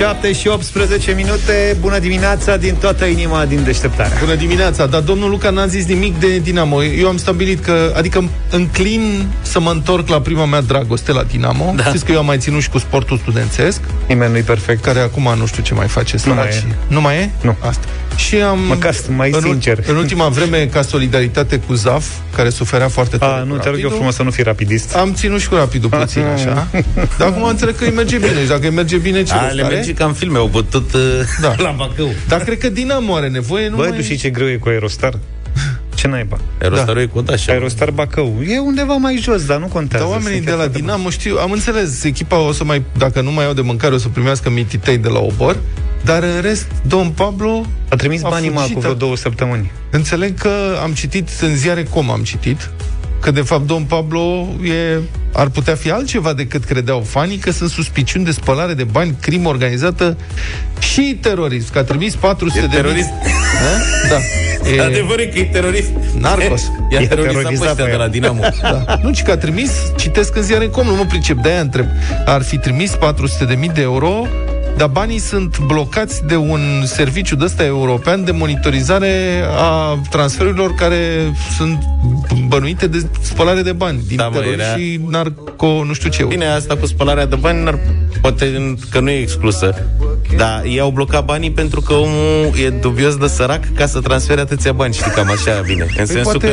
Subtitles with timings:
[0.00, 1.76] 7 și 18 minute.
[1.80, 6.18] Bună dimineața din toată inima din deșteptare Bună dimineața, dar domnul Luca n-a zis nimic
[6.18, 6.82] de Dinamo.
[6.82, 11.72] Eu am stabilit că, adică înclin să mă întorc la prima mea dragoste la Dinamo.
[11.76, 11.84] Da.
[11.84, 13.80] Știți că eu am mai ținut și cu sportul studențesc.
[14.08, 14.82] Nimeni nu-i perfect.
[14.82, 16.64] Care acum nu știu ce mai face Nu mai e.
[16.88, 17.30] Nu mai e?
[17.42, 17.56] Nu.
[17.60, 17.84] Asta
[18.20, 22.06] și am, Măcar mai în, sincer În ultima vreme, ca solidaritate cu ZAF
[22.36, 25.12] Care suferea foarte tare A, nu, te rog eu frumos să nu fii rapidist Am
[25.14, 26.68] ținut și cu rapidul puțin, așa
[27.18, 29.62] Dar acum înțeleg că îi merge bine Și dacă îi merge bine, ce A, le
[29.62, 31.00] merge ca în filme, au bătut uh,
[31.40, 31.54] Da.
[31.64, 32.10] la Bacău.
[32.28, 33.96] Dar cred că Dinamo are nevoie nu Băi, mai...
[33.96, 35.18] tu știi ce greu e cu Aerostar?
[35.94, 36.38] Ce naiba?
[36.60, 37.00] Aerostarul da.
[37.00, 37.52] e cu așa.
[37.52, 38.36] Aerostar Bacău.
[38.48, 40.04] E undeva mai jos, dar nu contează.
[40.04, 43.20] Dar oamenii Sunt de la foarte Dinamo știu, am înțeles, echipa o să mai, dacă
[43.20, 45.56] nu mai au de mâncare, o să primească mititei de la obor,
[46.04, 49.16] dar în rest, domn Pablo A trimis a banii mă fugit, cu vreo a- două
[49.16, 49.70] săptămâni.
[49.90, 50.50] Înțeleg că
[50.82, 52.70] am citit în ziare cum am citit,
[53.20, 54.98] că de fapt domn Pablo e,
[55.32, 59.48] ar putea fi altceva decât credeau fanii, că sunt suspiciuni de spălare de bani, crimă
[59.48, 60.16] organizată
[60.78, 63.08] și terorism, că a trimis 400 E de terorist.
[63.08, 63.32] mii.
[64.08, 64.16] Da?
[64.70, 64.74] E...
[64.74, 65.90] E, Adevărul e că e terorist.
[66.18, 66.62] Narcos.
[66.92, 68.10] I-a E terorizat pe terorizat ăștia pe de la el.
[68.10, 68.40] Dinamo.
[68.62, 68.98] Da.
[69.02, 71.86] Nu, ci că a trimis, citesc în ziare cum, nu mă pricep, de-aia întreb.
[72.24, 74.26] Ar fi trimis 400 de mii de euro,
[74.76, 81.32] dar banii sunt blocați de un serviciu de ăsta european de monitorizare a transferurilor care
[81.56, 81.82] sunt
[82.48, 86.24] bănuite de spălare de bani din Da, mă, terorism era- și narco, nu știu ce.
[86.24, 87.78] Bine, asta cu spălarea de bani, n-ar,
[88.20, 89.86] poate că nu e exclusă.
[90.36, 94.40] Dar ei au blocat banii pentru că omul e dubios de sărac ca să transfere
[94.40, 94.94] atâția bani.
[94.94, 95.86] Știi, cam așa vine.
[95.96, 96.52] În sensul poate că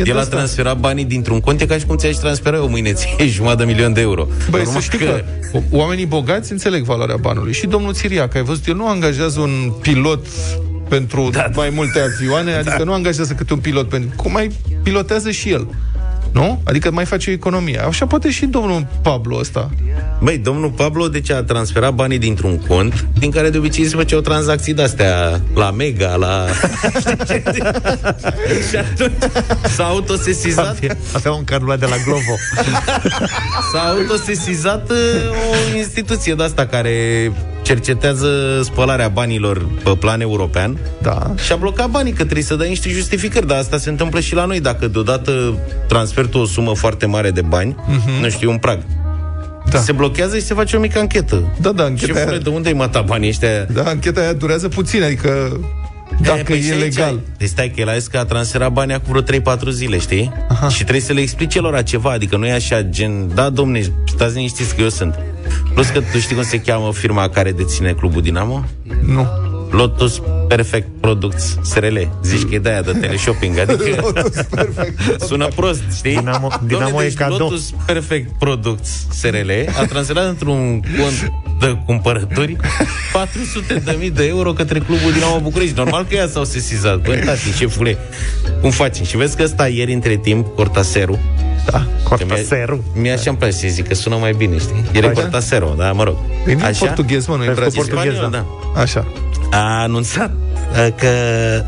[0.00, 0.36] e de el a asta.
[0.36, 3.72] transferat banii dintr-un cont, e ca și cum ți-ai transfera eu mâine ție jumătate de
[3.72, 4.26] milion de euro.
[4.50, 5.24] Băi, Normal să știi că...
[5.52, 7.52] că oamenii bogați înțeleg valoarea banului.
[7.52, 10.26] Și domnul Țiriac, ai văzut, el nu angajează un pilot
[10.88, 14.50] pentru da, mai multe avioane, adică nu angajează câte un pilot, pentru cum mai
[14.82, 15.68] pilotează și el.
[16.32, 16.60] Nu?
[16.64, 17.78] Adică mai face o economie.
[17.78, 19.70] Așa poate și domnul Pablo ăsta.
[20.20, 24.20] Băi, domnul Pablo, deci a transferat banii dintr-un cont din care de obicei se făceau
[24.20, 26.46] tranzacții de-astea la Mega, la...
[28.70, 29.12] și atunci
[29.74, 30.78] s-a autosesizat
[31.12, 32.34] Avea un carulat de la Glovo.
[33.72, 34.96] S-a autosesizat uh,
[35.50, 36.92] o instituție de asta care
[37.62, 41.34] cercetează spălarea banilor pe plan european Da.
[41.44, 44.34] și a blocat banii, că trebuie să dai niște justificări, dar asta se întâmplă și
[44.34, 44.60] la noi.
[44.60, 45.58] Dacă deodată
[45.88, 48.22] transferi tu o sumă foarte mare de bani, uh-huh.
[48.22, 48.78] nu știu, un prag,
[49.70, 49.78] Da.
[49.78, 51.42] se blochează și se face o mică anchetă.
[51.60, 53.62] Da, da, Și ancheta aia, de unde ai mătat banii ăștia?
[53.64, 55.60] da, ancheta aia durează puțin, adică
[56.22, 57.08] dacă păi e și aici legal.
[57.08, 59.98] ai- Deci stai că el a zis că a transferat banii acum vreo 3-4 zile,
[59.98, 60.32] știi?
[60.48, 60.68] Aha.
[60.68, 64.34] Și trebuie să le explice lor ceva, adică nu e așa gen, da, domne, stați
[64.34, 65.14] liniștiți că eu sunt.
[65.74, 68.64] Plus că tu știi cum se cheamă firma care deține clubul Dinamo?
[69.02, 69.26] Nu.
[69.70, 71.96] Lotus Perfect Products SRL.
[72.22, 75.20] Zici că e de aia de teleshopping, adică Lotus, perfect.
[75.22, 76.16] sună prost, știi?
[76.20, 77.36] Dinamo- Dom'le, Dinamo e deci cadou.
[77.38, 82.56] Lotus Perfect Products SRL a transferat într-un cont de cumpărături
[83.12, 85.74] 400 de mii de euro către clubul Dinamo București.
[85.76, 87.00] Normal că ea s-au sesizat.
[87.00, 87.98] Băi, tati, șefule,
[88.60, 89.04] cum facem?
[89.04, 91.18] Și vezi că ăsta ieri între timp, Cortaseru,
[91.70, 91.86] Da.
[92.02, 92.84] Cortaseru.
[92.94, 94.84] mi-a așa îmi place să zic, că sună mai bine, știi?
[94.94, 95.20] El e Așa?
[95.20, 96.16] Cortaseru, da, mă rog.
[96.46, 97.86] E din portughez, mă, nu e Vezi că brazilian.
[97.88, 98.80] portughez, Spaniol, da.
[98.80, 99.06] Așa.
[99.50, 101.08] A anunțat uh, că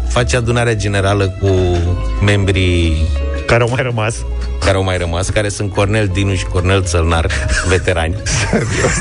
[0.08, 1.48] face adunarea generală cu
[2.24, 2.96] membrii
[3.46, 4.14] Care au mai rămas.
[4.64, 7.30] care au mai rămas, care sunt Cornel Dinu și Cornel Țălnar,
[7.68, 8.14] veterani.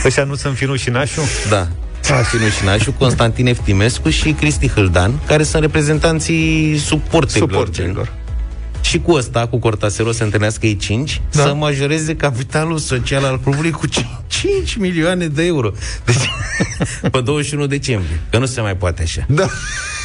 [0.06, 1.22] Ăștia nu sunt Finu și Nașu?
[1.50, 1.68] Da.
[2.02, 7.50] Finu și Nașu, Constantin Eftimescu și Cristi Hâldan, care sunt reprezentanții suporterilor.
[7.50, 8.14] Suporterilor.
[8.90, 9.00] Gen.
[9.00, 11.42] Și cu ăsta, cu Cortasero, se întâlnească ei 5, Da.
[11.42, 11.48] da.
[11.48, 13.86] să majoreze capitalul social al clubului cu
[14.28, 15.72] 5 milioane de euro.
[16.06, 16.30] Deci,
[17.12, 18.20] pe 21 decembrie.
[18.30, 19.26] Că nu se mai poate așa.
[19.28, 19.48] Da.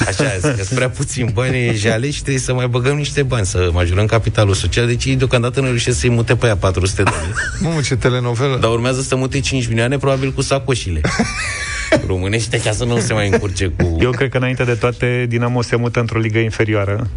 [0.06, 3.46] Așa, că sunt prea puțin bani e jale și trebuie să mai băgăm niște bani,
[3.46, 4.86] să majorăm capitalul social.
[4.86, 7.34] Deci ei deocamdată nu reușesc să-i mute pe aia 400 de mii.
[7.68, 8.58] Mamă, ce telenovelă.
[8.60, 11.00] Dar urmează să mute 5 milioane, probabil cu sacoșile.
[12.06, 13.96] Românește ca să nu se mai încurce cu...
[14.00, 17.08] Eu cred că înainte de toate Dinamo se mută într-o ligă inferioară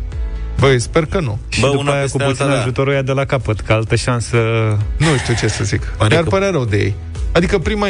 [0.59, 1.39] Băi, sper că nu.
[1.49, 2.61] Și Bă, după una aia peste cu puțin alta, da.
[2.61, 4.37] ajutorul ea de la capăt Că altă șansă
[4.97, 5.81] Nu știu ce să zic.
[5.97, 6.93] Pare Mi-ar că- părea rău de ei.
[7.31, 7.87] Adică prima,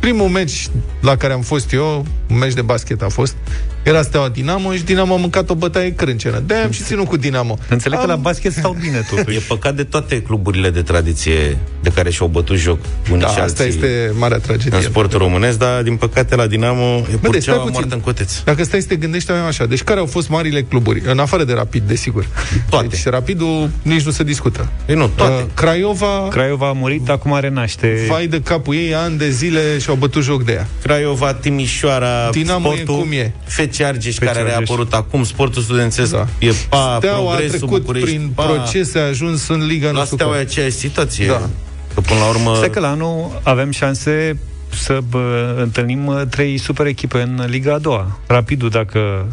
[0.00, 0.68] primul meci
[1.00, 3.34] la care am fost eu, un meci de basket a fost,
[3.82, 6.42] era Steaua Dinamo și Dinamo a mâncat o bătaie crâncenă.
[6.46, 7.58] De-aia am și ținut cu Dinamo.
[7.68, 8.10] Înțeleg că am...
[8.10, 12.28] la basket stau bine totuși E păcat de toate cluburile de tradiție de care și-au
[12.28, 12.78] bătut joc
[13.10, 14.76] unii Da, și asta alții este marea tragedie.
[14.78, 17.72] în sportul românesc, dar din păcate la Dinamo e Bă, deci stai purceaua puțin.
[17.72, 18.32] moartă în coteț.
[18.44, 19.66] Dacă stai să te gândești, avem așa.
[19.66, 21.02] Deci care au fost marile cluburi?
[21.04, 22.26] În afară de Rapid, desigur.
[22.70, 22.86] Toate.
[22.86, 24.68] Deci Rapidul nici nu se discută.
[24.86, 25.32] Ei, nu, toate.
[25.42, 30.08] Uh, Craiova, Craiova a murit, acum renaște vai de capul ei, ani de zile și-au
[30.08, 30.66] bătut joc de ea.
[30.82, 33.32] Craiova, Timișoara, Dinamo e sportul, cum e.
[33.44, 34.56] FC Argeș, FC care a Argeș.
[34.56, 36.26] reapărut acum, sportul studențesc, Da.
[36.38, 38.42] e pa, Steaua a progresul trecut București, prin pa.
[38.44, 40.46] procese, a ajuns în Liga, nu La știu Steaua e cum.
[40.46, 41.26] aceeași situație.
[41.26, 41.48] Da.
[41.94, 42.54] Că până la urmă...
[42.56, 44.38] Stai că la anul avem șanse
[44.68, 48.18] să bă, întâlnim uh, trei super echipe în Liga a doua.
[48.26, 49.26] Rapidul dacă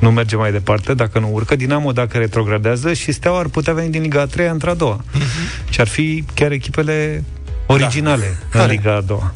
[0.00, 3.90] nu merge mai departe, dacă nu urcă, Dinamo dacă retrogradează și Steaua ar putea veni
[3.90, 5.00] din Liga a treia într-a doua.
[5.00, 5.70] Uh-huh.
[5.70, 7.24] Și ar fi chiar echipele
[7.66, 8.62] originale da.
[8.62, 9.32] în Liga a doua.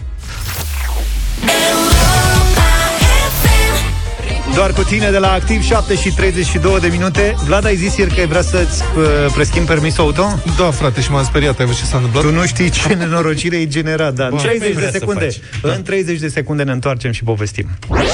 [4.55, 7.35] Doar cu tine de la Activ 7 și 32 de minute.
[7.45, 10.39] Vlad, ai zis ieri că ai vrea să-ți uh, preschimbi permisul auto?
[10.59, 12.25] Da, frate, și m-am speriat, ai văzut ce s-a întâmplat?
[12.25, 15.29] Tu nu știi ce nenorocire ai generat, dar în 30 de secunde.
[15.63, 17.67] În 30 de secunde ne întoarcem și povestim.
[17.89, 18.07] Mami,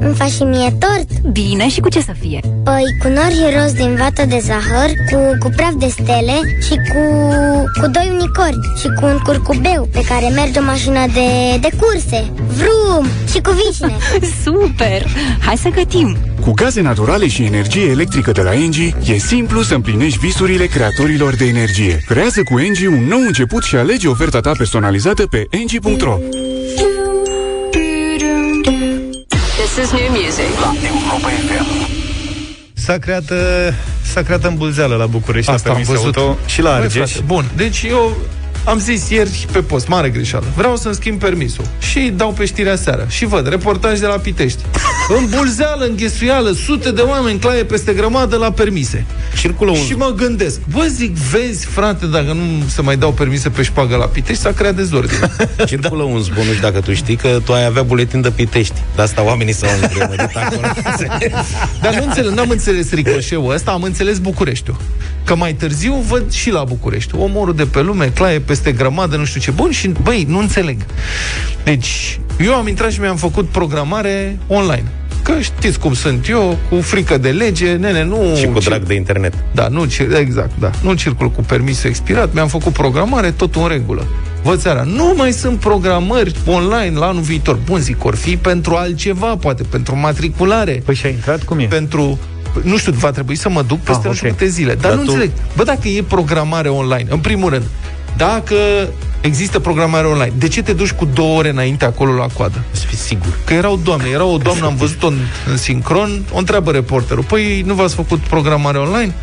[0.00, 1.32] îmi faci și mie tort?
[1.32, 2.40] Bine, și cu ce să fie?
[2.64, 6.36] Păi cu nori roz din vată de zahăr, cu, cu praf de stele
[6.66, 7.02] și cu,
[7.80, 12.32] cu doi unicori și cu un curcubeu pe care merge o mașină de, de curse.
[12.56, 13.06] Vrum!
[13.32, 13.96] Și cu vicine.
[14.44, 15.06] Super!
[15.46, 16.16] Hai să gătim!
[16.40, 21.34] Cu gaze naturale și energie electrică de la Engie, e simplu să împlinești visurile creatorilor
[21.36, 22.02] de energie.
[22.06, 26.18] Creează cu Engie un nou început și alege oferta ta personalizată pe engie.ro.
[29.74, 30.50] This is new music.
[32.74, 33.36] S-a creat, uh,
[34.02, 36.16] s-a creat îmbulzeală la București Asta la am permis văzut.
[36.16, 38.16] auto și la Băi, Argeș frate, Bun, deci eu
[38.64, 40.46] am zis ieri pe post, mare greșeală.
[40.56, 41.64] Vreau să-mi schimb permisul.
[41.78, 43.08] Și dau pe știrea seara.
[43.08, 44.62] Și văd, reportaj de la Pitești.
[45.18, 49.04] În bulzeală, în ghesuială, sute de oameni claie peste grămadă la permise.
[49.38, 49.76] Circulă un...
[49.76, 53.96] Și mă gândesc, bă, zic, vezi, frate, dacă nu se mai dau permise pe șpagă
[53.96, 55.30] la Pitești, s-a creat dezordine.
[55.66, 58.74] Circulă un zvon, nu știu dacă tu știi, că tu ai avea buletin de Pitești.
[58.96, 60.60] De asta oamenii s-au îngrămădit acolo.
[61.82, 64.76] Dar nu înțeles, n-am înțeles ricoșeul ăsta, am înțeles Bucureștiul.
[65.30, 67.14] Că mai târziu văd și la București.
[67.16, 69.50] Omorul de pe lume, claie peste grămadă, nu știu ce.
[69.50, 70.76] Bun, și băi, nu înțeleg.
[71.64, 74.84] Deci, eu am intrat și mi-am făcut programare online.
[75.22, 78.34] Că știți cum sunt eu, cu frică de lege, nene, nu...
[78.36, 79.34] și cu ci- drag de internet.
[79.54, 80.70] Da, nu, cir- exact, da.
[80.82, 84.06] Nu circul cu permis expirat, mi-am făcut programare, totul în regulă.
[84.42, 87.58] Văd seara, nu mai sunt programări online la anul viitor.
[87.64, 91.42] Bun, zic, or fi pentru altceva, poate, pentru matriculare Păi și-a intrat?
[91.42, 91.64] Cum e?
[91.64, 92.18] pentru
[92.62, 94.36] nu știu, va trebui să mă duc peste Ah, nu știu ok.
[94.36, 94.74] câte zile.
[94.74, 95.30] Dar, Dar nu tu- înțeleg.
[95.56, 97.64] Bă, dacă e programare online, în primul rând,
[98.16, 98.54] dacă
[99.20, 102.62] există programare online, de ce te duci cu două ore înainte acolo la coadă?
[102.70, 103.38] Să fii sigur.
[103.44, 105.18] Că erau doamne, era o doamnă, am văzut-o în,
[105.50, 109.14] în sincron, o întreabă reporterul, păi nu v-ați făcut programare online?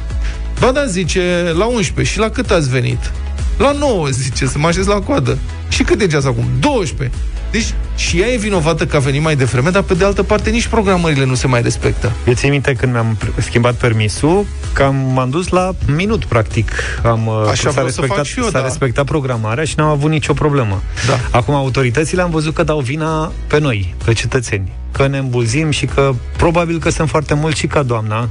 [0.60, 2.14] Ba da, zice, la 11.
[2.14, 3.12] Și la cât ați venit?
[3.58, 5.38] La 9, zice, să mă așez la coadă.
[5.70, 6.46] Și cât e ceas acum?
[6.60, 7.18] 12.
[7.52, 10.50] Deci și ea e vinovată că a venit mai devreme, dar pe de altă parte
[10.50, 12.12] nici programările nu se mai respectă.
[12.28, 16.72] Eu țin minte când mi-am pr- schimbat permisul, că am, m-am dus la minut, practic.
[17.04, 18.64] Am, uh, Așa s-a, vreau să respectat, fac și eu, s-a da.
[18.64, 20.82] respectat programarea și n-am avut nicio problemă.
[21.08, 21.20] Da.
[21.38, 24.72] Acum, autoritățile am văzut că dau vina pe noi, pe cetățeni.
[24.92, 28.30] Că ne îmbulzim și că probabil că sunt foarte mulți și ca doamna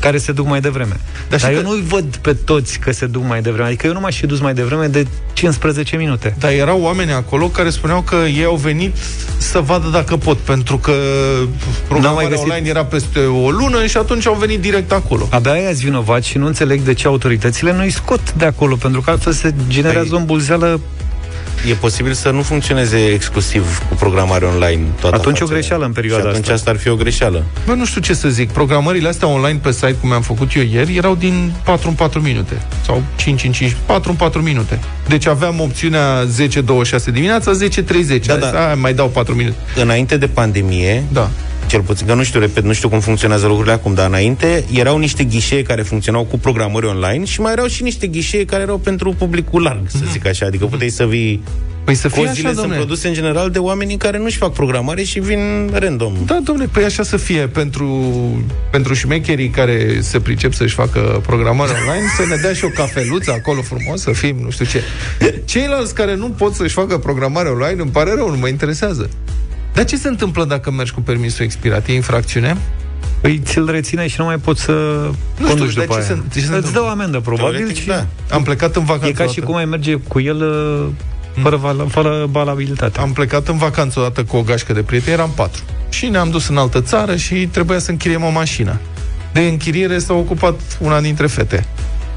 [0.00, 0.96] care se duc mai devreme.
[1.28, 3.66] Dar, și Dar că- eu nu-i văd pe toți că se duc mai devreme.
[3.66, 6.36] Adică eu nu m-aș fi dus mai devreme de 15 minute.
[6.38, 8.96] Dar erau oameni acolo care spuneau că ei au venit
[9.38, 11.48] să vadă dacă pot, pentru că N-au
[11.88, 15.28] programarea mai găsit- online era peste o lună și atunci au venit direct acolo.
[15.30, 19.10] Abia aia vinovat și nu înțeleg de ce autoritățile nu-i scot de acolo, pentru că
[19.10, 20.80] altfel se generează Păi, o îmbulzeală
[21.66, 25.58] E posibil să nu funcționeze exclusiv cu programare online toată Atunci o afacerea.
[25.58, 26.54] greșeală în perioada și atunci asta.
[26.54, 27.44] asta ar fi o greșeală.
[27.66, 28.50] Bă, nu știu ce să zic.
[28.50, 32.20] Programările astea online pe site, cum am făcut eu ieri, erau din 4 în 4
[32.20, 32.60] minute.
[32.84, 34.78] Sau 5 în 5, 4 în 4 minute.
[35.08, 38.26] Deci aveam opțiunea 10-26 dimineața, 10-30.
[38.26, 38.50] Da, Da, da.
[38.50, 38.74] da.
[38.74, 39.56] mai dau 4 minute.
[39.76, 41.30] Înainte de pandemie, Da.
[41.68, 44.98] Cel puțin, că nu știu, repet, nu știu cum funcționează lucrurile acum, dar înainte erau
[44.98, 48.78] niște ghișee care funcționau cu programări online și mai erau și niște ghișee care erau
[48.78, 50.46] pentru publicul larg, să zic așa.
[50.46, 51.42] Adică puteai să vii
[51.84, 52.76] Păi să fie Cozile așa, sunt domnule.
[52.76, 56.12] produse în general de oamenii care nu-și fac programare și vin random.
[56.26, 58.12] Da, domnule, păi așa să fie pentru,
[58.70, 63.32] pentru șmecherii care se pricep să-și facă programare online, să ne dea și o cafeluță
[63.32, 64.82] acolo frumos, să fim, nu știu ce.
[65.44, 69.10] Ceilalți care nu pot să-și facă programare online, îmi pare rău, nu mă interesează.
[69.78, 71.86] Dar ce se întâmplă dacă mergi cu permisul expirat?
[71.88, 72.56] E infracțiune?
[73.20, 76.08] Păi ți-l reține și nu mai poți să știu, conduci dar după ce aia.
[76.08, 76.70] se- ce se Îți întâmplă?
[76.80, 78.06] dă o amendă, probabil, Teoretic, și da.
[78.30, 79.46] Am plecat în vacanță e ca și odată.
[79.46, 80.86] cum ai merge cu el uh,
[81.42, 83.00] fără, val- fără valabilitate.
[83.00, 85.62] Am plecat în vacanță odată cu o gașcă de prieteni, eram patru.
[85.88, 88.80] Și ne-am dus în altă țară și trebuia să închiriem o mașină.
[89.32, 91.66] De închiriere s-a ocupat una dintre fete.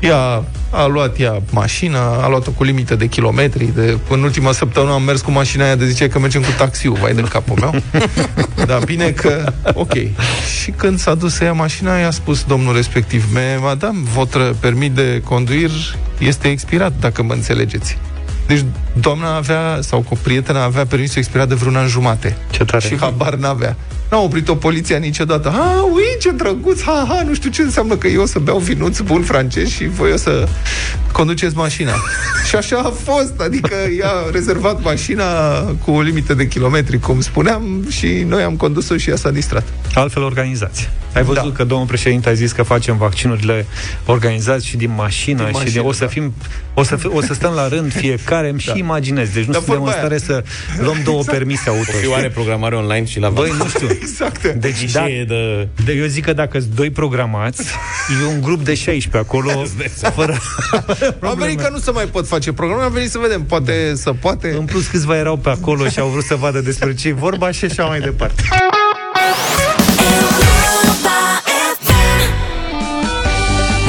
[0.01, 3.69] Ea a luat ea mașina, a luat-o cu limită de kilometri.
[3.75, 6.97] De, în ultima săptămână am mers cu mașina aia de zice că mergem cu taxiul,
[7.01, 7.75] vai de capul meu.
[8.69, 9.93] Dar bine că, ok.
[10.61, 14.91] Și când s-a dus să ia mașina, i-a spus domnul respectiv, "Me, madame, votre permis
[14.93, 15.71] de conduir
[16.17, 17.97] este expirat, dacă mă înțelegeți.
[18.47, 22.37] Deci doamna avea, sau cu prietena avea permisul expirat de vreun an jumate.
[22.49, 22.87] Ce tare.
[22.87, 23.75] Și habar n-avea.
[24.11, 25.49] N-a oprit-o poliția niciodată.
[25.49, 28.57] Ha, ui, ce drăguț, ha, ha, nu știu ce înseamnă că eu o să beau
[28.57, 30.47] vinuț bun francez și voi o să
[31.11, 31.91] conduceți mașina.
[32.49, 37.85] și așa a fost, adică i-a rezervat mașina cu o limită de kilometri, cum spuneam,
[37.89, 39.63] și noi am condus-o și ea s-a distrat.
[39.93, 40.89] Altfel organizați.
[41.13, 41.51] Ai văzut Da.
[41.55, 43.65] că domnul președinte a zis că facem vaccinurile
[44.05, 46.07] organizați și din mașină, Din și mașină, din, o să da.
[46.09, 46.33] fim
[46.73, 49.29] o să, fi, o să stăm la rând fiecare, îmi și imaginez.
[49.29, 50.05] Deci nu Dar suntem în vorba aia.
[50.05, 50.43] stare să
[50.83, 51.91] luăm două permise auto.
[52.01, 53.87] Și oare programare online și la Băi, nu știu.
[54.01, 54.47] Exact.
[54.47, 55.67] Deci, Și da, e de...
[55.85, 57.63] de, eu zic că dacă sunt doi programați,
[58.23, 59.63] e un grup de 16 acolo,
[60.15, 60.37] fără
[61.19, 64.13] Am venit că nu se mai pot face programe, am venit să vedem, poate să
[64.13, 64.55] poate.
[64.57, 67.65] În plus, câțiva erau pe acolo și au vrut să vadă despre ce vorba și
[67.65, 68.43] așa mai departe.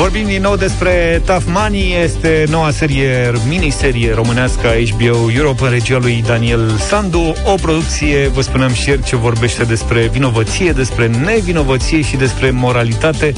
[0.02, 5.70] Vorbim din nou despre Tough Money, este noua serie, miniserie românească a HBO Europe în
[5.70, 11.06] regia lui Daniel Sandu, o producție, vă spuneam și ieri, ce vorbește despre vinovăție, despre
[11.06, 13.32] nevinovăție și despre moralitate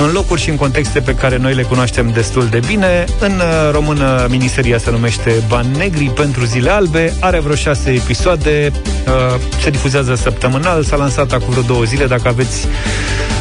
[0.00, 3.04] în locuri și în contexte pe care noi le cunoaștem destul de bine.
[3.20, 8.72] În uh, română, miniseria se numește Bani Negri pentru Zile Albe, are vreo șase episoade,
[9.06, 12.68] uh, se difuzează săptămânal, s-a lansat acum vreo două zile, dacă aveți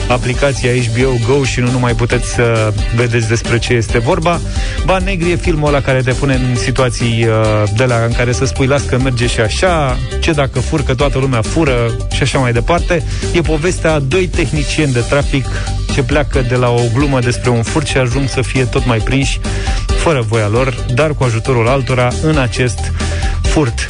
[0.08, 4.40] aplicația HBO Go și nu numai puteți să vedeți despre ce este vorba.
[4.86, 8.32] Bani Negri e filmul ăla care te pune în situații uh, de la în care
[8.32, 12.40] să spui las că merge și așa, ce dacă furcă, toată lumea fură și așa
[12.40, 13.04] mai departe.
[13.34, 15.46] E povestea a doi tehnicieni de trafic
[15.94, 18.98] ce pleacă de la o glumă despre un furt și ajung să fie tot mai
[18.98, 19.40] prinși
[19.88, 22.92] fără voia lor, dar cu ajutorul altora în acest
[23.56, 23.88] furt.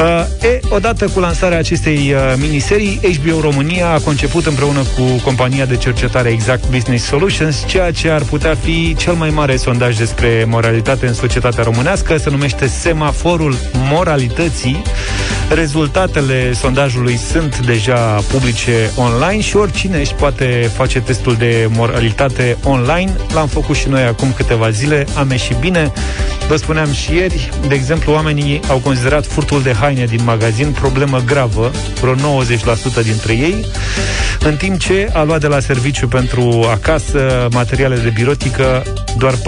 [0.00, 5.64] Uh, e, odată cu lansarea acestei uh, miniserii, HBO România a conceput împreună cu compania
[5.64, 10.44] de cercetare Exact Business Solutions ceea ce ar putea fi cel mai mare sondaj despre
[10.48, 13.56] moralitate în societatea românească, se numește Semaforul
[13.90, 14.82] Moralității.
[15.48, 17.98] Rezultatele sondajului sunt deja
[18.32, 23.12] publice online și oricine își poate face testul de moralitate online.
[23.34, 25.92] L-am făcut și noi acum câteva zile, am ieșit bine.
[26.48, 31.22] Vă spuneam și ieri, de exemplu, oamenii au considerat furtul de haine din magazin problemă
[31.26, 32.16] gravă, vreo 90%
[33.02, 33.66] dintre ei,
[34.40, 38.82] în timp ce a luat de la serviciu pentru acasă materiale de birotică,
[39.18, 39.38] doar 48%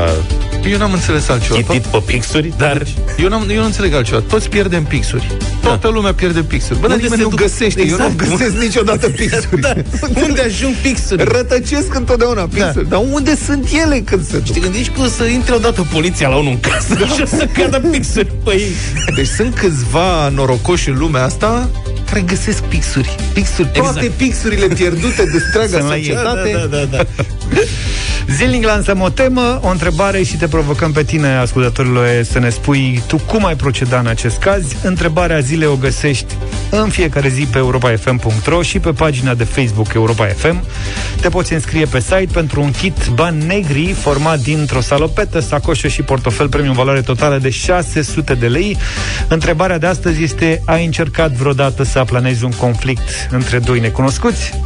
[0.65, 1.55] Eu n-am înțeles altceva.
[1.59, 2.81] chitit pe pixuri, dar
[3.17, 4.23] Eu, n-am, eu nu înțeleg altceva.
[4.29, 5.37] Toți pierdem pixuri.
[5.61, 6.79] Toată lumea pierde pixuri.
[6.79, 7.39] Bă, dar Unde nimeni se nu duc?
[7.39, 7.79] găsește.
[7.79, 8.21] Eu Exact.
[8.25, 9.61] nu găsesc niciodată pixuri.
[9.61, 9.73] da,
[10.27, 11.23] unde ajung pixuri?
[11.23, 12.89] Rătăcesc întotdeauna pixuri.
[12.89, 14.61] Dar unde sunt ele când se Te duc?
[14.63, 17.79] gândești că o să intre odată poliția la unul în casă și o să cadă
[17.79, 18.71] pixuri pe ei.
[19.15, 21.69] Deci sunt câțiva norocoși în lumea asta
[22.09, 23.15] care găsesc pixuri.
[23.33, 23.67] Pixuri.
[23.73, 24.13] Toate Exact.
[24.17, 26.03] pixurile pierdute de întreaga Sunt la ei.
[26.03, 26.51] societate.
[26.51, 27.03] Da, da, da, da.
[28.35, 33.01] Zilnic lansăm o temă, o întrebare și te provocăm pe tine, ascultătorile, să ne spui
[33.07, 34.63] tu cum ai proceda în acest caz.
[34.83, 36.35] Întrebarea zilei o găsești
[36.69, 40.63] în fiecare zi pe europafm.ro și pe pagina de Facebook Europa FM.
[41.21, 46.01] Te poți înscrie pe site pentru un kit bani negri format dintr-o salopetă, sacoșă și
[46.01, 48.77] portofel premium valoare totală de 600 de lei.
[49.27, 54.59] Întrebarea de astăzi este, ai încercat vreodată să aplanezi un conflict între doi necunoscuți?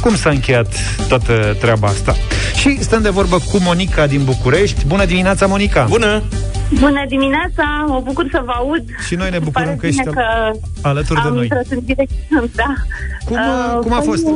[0.00, 0.74] Cum s-a încheiat
[1.08, 2.14] toată treaba asta?
[2.54, 4.86] Și stăm de vorbă cu Monica din București.
[4.86, 5.86] Bună dimineața, Monica!
[5.88, 6.22] Bună!
[6.80, 8.84] Bună dimineața, mă bucur să vă aud.
[9.06, 11.42] Și noi ne bucurăm Pare că ești bine că alături de am noi.
[11.42, 12.12] intrat în direct,
[12.62, 12.74] da.
[13.24, 14.26] Cum, uh, cum a păi, fost?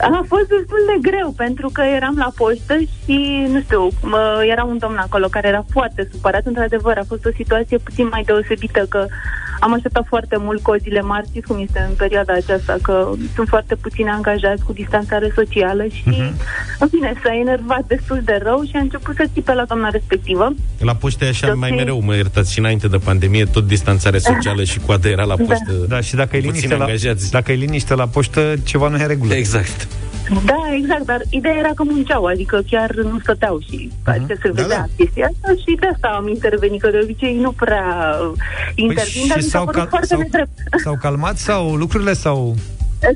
[0.00, 4.64] A fost destul de greu, pentru că eram la poștă și, nu știu, mă, era
[4.64, 6.46] un domn acolo care era foarte supărat.
[6.46, 9.06] Într-adevăr, a fost o situație puțin mai deosebită, că
[9.60, 13.48] am așteptat foarte mult cu zile marți, știți cum este în perioada aceasta, că sunt
[13.48, 16.34] foarte puțini angajați cu distanțare socială și, Mhm.
[16.78, 20.54] în fine, s-a enervat destul de rău și a început să țipe la doamna respectivă.
[20.78, 21.56] La poștă e așa Ok.
[21.56, 25.34] mai mereu, mă iertați, și înainte de pandemie, tot distanțare socială și coadă era la
[25.36, 25.72] poștă.
[25.88, 27.30] Da, și dacă e Puțini liniște la, angajați.
[27.30, 29.34] dacă e liniște la poștă, ceva nu e în regulă.
[29.34, 29.88] Exact.
[30.44, 34.10] Da, exact, dar ideea era că munceau, adică chiar nu stăteau și Mhm.
[34.10, 34.84] adică se vedea da.
[34.96, 38.32] chestia asta și de asta am intervenit, că de obicei nu prea uh,
[38.74, 40.58] intervin, dar mi s-a părut foarte Păi s-au, nedrept.
[40.84, 42.54] s-au calmat sau lucrurile sau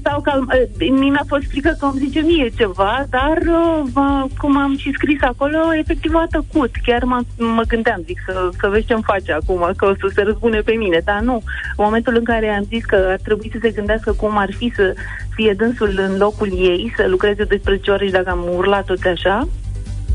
[0.04, 4.26] Sau că uh, mie mi-a fost frică că îmi zice mie ceva, dar uh, mă-
[4.38, 6.70] cum am și scris acolo, efectiv a tăcut.
[6.84, 10.22] Chiar mă, mă gândeam, zic, să, să vezi ce-mi face acum, că o să se
[10.22, 11.00] răzbune pe mine.
[11.04, 11.34] Dar nu,
[11.76, 14.72] în momentul în care am zis că ar trebui să se gândească cum ar fi
[14.76, 14.94] să
[15.34, 19.48] fie dânsul în locul ei, să lucreze 12 ore și dacă am urlat tot așa,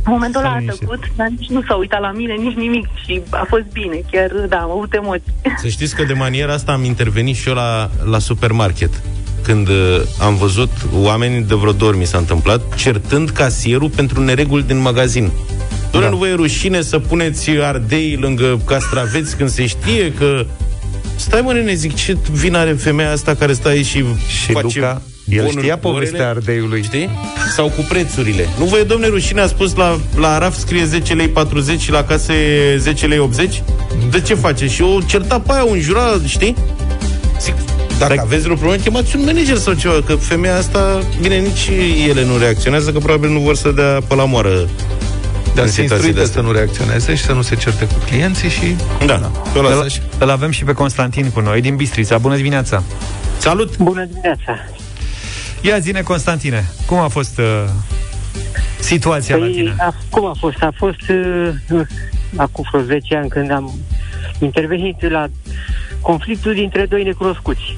[0.05, 0.79] în momentul ăla a liniștit.
[0.79, 4.31] tăcut, dar nici nu s-a uitat la mine, nici nimic și a fost bine, chiar,
[4.49, 5.33] da, am avut emoții.
[5.57, 9.01] Să știți că de maniera asta am intervenit și eu la, la supermarket.
[9.43, 14.21] Când uh, am văzut oamenii de vreo două ori mi s-a întâmplat, certând casierul pentru
[14.23, 15.31] nereguli din magazin.
[15.91, 16.15] Doamne, Da.
[16.15, 20.45] nu vă e rușine să puneți ardei lângă castraveți când se știe că...
[21.15, 24.03] Stai mă, nene, zic, ce vină are femeia asta care stă aici și,
[24.43, 26.03] Și face Luca, el bonuri știa cu orele?
[26.05, 26.83] povestea ardeiului.
[26.83, 27.09] Știi?
[27.55, 28.47] Sau cu prețurile.
[28.59, 31.91] Nu vă e, domne, rușine, a spus la, la Araf scrie 10 lei 40 și
[31.91, 32.33] la case
[32.77, 33.63] 10 lei 80?
[34.09, 34.67] De ce face?
[34.67, 36.55] Și eu certa pe aia, un jura, știi?
[37.39, 37.53] Zic,
[37.99, 41.69] dacă Dar- aveți vreo problemă, chemați un manager sau ceva, că femeia asta, bine, nici
[42.07, 44.49] ele nu reacționează, că probabil nu vor să dea pe la moară
[45.55, 46.41] Dar în să situații de instruite astea.
[46.41, 48.75] să nu reacționeze și să nu se certe cu clienții și...
[49.05, 49.99] Da, eu las Îl, așa.
[50.19, 52.17] îl avem și pe Constantin cu noi din Bistrița.
[52.17, 52.83] Bună dimineața!
[53.37, 53.77] Salut!
[53.77, 54.55] Bună dimineața!
[55.61, 57.63] Ia zine, Constantine, cum a fost uh,
[58.79, 59.75] situația la Păi, tine?
[59.79, 60.61] a, cum a fost?
[60.61, 61.81] A fost uh,
[62.35, 63.73] acum vreo 10 ani când am
[64.39, 65.27] intervenit la
[66.01, 67.77] conflictul dintre doi necunoscuți.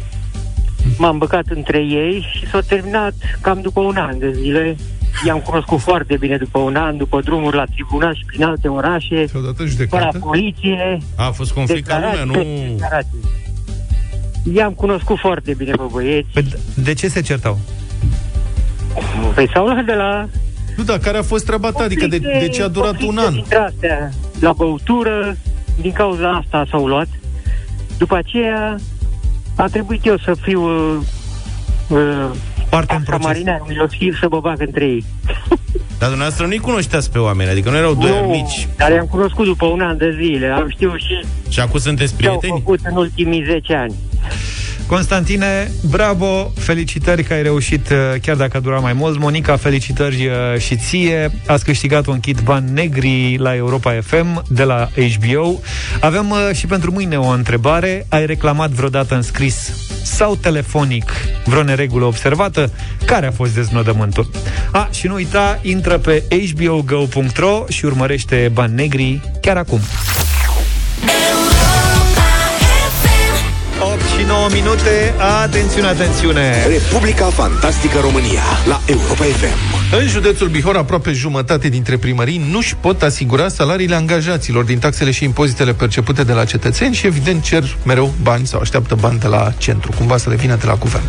[0.98, 4.76] M-am băcat între ei și s-a terminat cam după un an de zile.
[5.26, 9.26] I-am cunoscut foarte bine după un an, după drumuri la tribunal și prin alte orașe,
[9.28, 10.18] Și-au dat în fără judecată.
[10.20, 12.72] poliție, A fost conflict ca lumea, declarații, nu...
[12.72, 13.20] declarații.
[14.54, 16.28] I-am cunoscut foarte bine pe băieți.
[16.34, 16.46] Păi,
[16.76, 17.58] de ce se certau?
[19.36, 20.28] Păi s-au luat de la
[20.78, 21.84] Nu, dar care a fost treaba ta?
[21.84, 23.34] Adică de, de ce a durat un conflicte an?
[23.34, 24.10] Dintre astea,
[24.40, 25.38] la băutură,
[25.82, 27.08] din cauza asta s-au luat.
[28.00, 28.76] După aceea
[29.56, 30.98] a trebuit eu să fiu uh,
[31.88, 32.30] uh,
[32.70, 33.26] Parte în asta proces.
[33.26, 35.06] marinar milosiv să mă bag între ei.
[36.00, 38.68] Dar dumneavoastră nu-i cunoșteați pe oameni, adică nu erau doi Nu, amici.
[38.78, 40.48] Dar i-am cunoscut după un an de zile.
[40.48, 42.62] Am știut și Și acum sunteți ce au prieteni?
[42.64, 43.94] făcut în ultimii 10 ani.
[44.90, 49.20] Constantine, bravo, felicitări că ai reușit, uh, chiar dacă a durat mai mult.
[49.20, 51.32] Monica, felicitări uh, și ție.
[51.48, 55.60] Ați câștigat un kit bani negri la Europa FM de la HBO.
[56.02, 58.06] Avem uh, și pentru mâine o întrebare.
[58.10, 59.72] Ai reclamat vreodată în scris
[60.04, 61.12] sau telefonic
[61.46, 62.72] vreo neregulă observată?
[63.06, 64.30] Care a fost deznodământul?
[64.72, 69.80] A, și nu uita, intră pe hbogo.ro și urmărește bani negri chiar acum.
[74.30, 75.14] 9 minute,
[75.44, 76.66] atențiune, atențiune!
[76.68, 79.96] Republica Fantastică România la Europa FM.
[80.00, 85.24] În județul Bihor, aproape jumătate dintre primării nu-și pot asigura salariile angajaților din taxele și
[85.24, 89.54] impozitele percepute de la cetățeni și, evident, cer mereu bani sau așteaptă bani de la
[89.58, 91.06] centru, cumva să le vină de la guvern.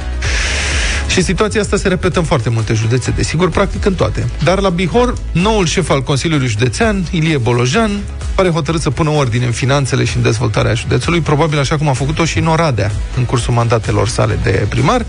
[1.10, 4.28] Și situația asta se repetă în foarte multe județe, desigur, practic în toate.
[4.44, 7.90] Dar la Bihor, noul șef al Consiliului Județean, Ilie Bolojan,
[8.34, 11.92] pare hotărât să pună ordine în finanțele și în dezvoltarea județului, probabil așa cum a
[11.92, 15.04] făcut-o și în Oradea, în cursul mandatelor sale de primar.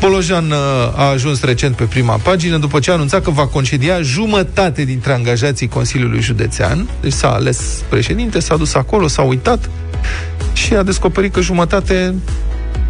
[0.00, 0.56] Bolojan uh,
[0.94, 5.12] a ajuns recent pe prima pagină, după ce a anunțat că va concedia jumătate dintre
[5.12, 6.88] angajații Consiliului Județean.
[7.00, 9.70] Deci s-a ales președinte, s-a dus acolo, s-a uitat
[10.52, 12.14] și a descoperit că jumătate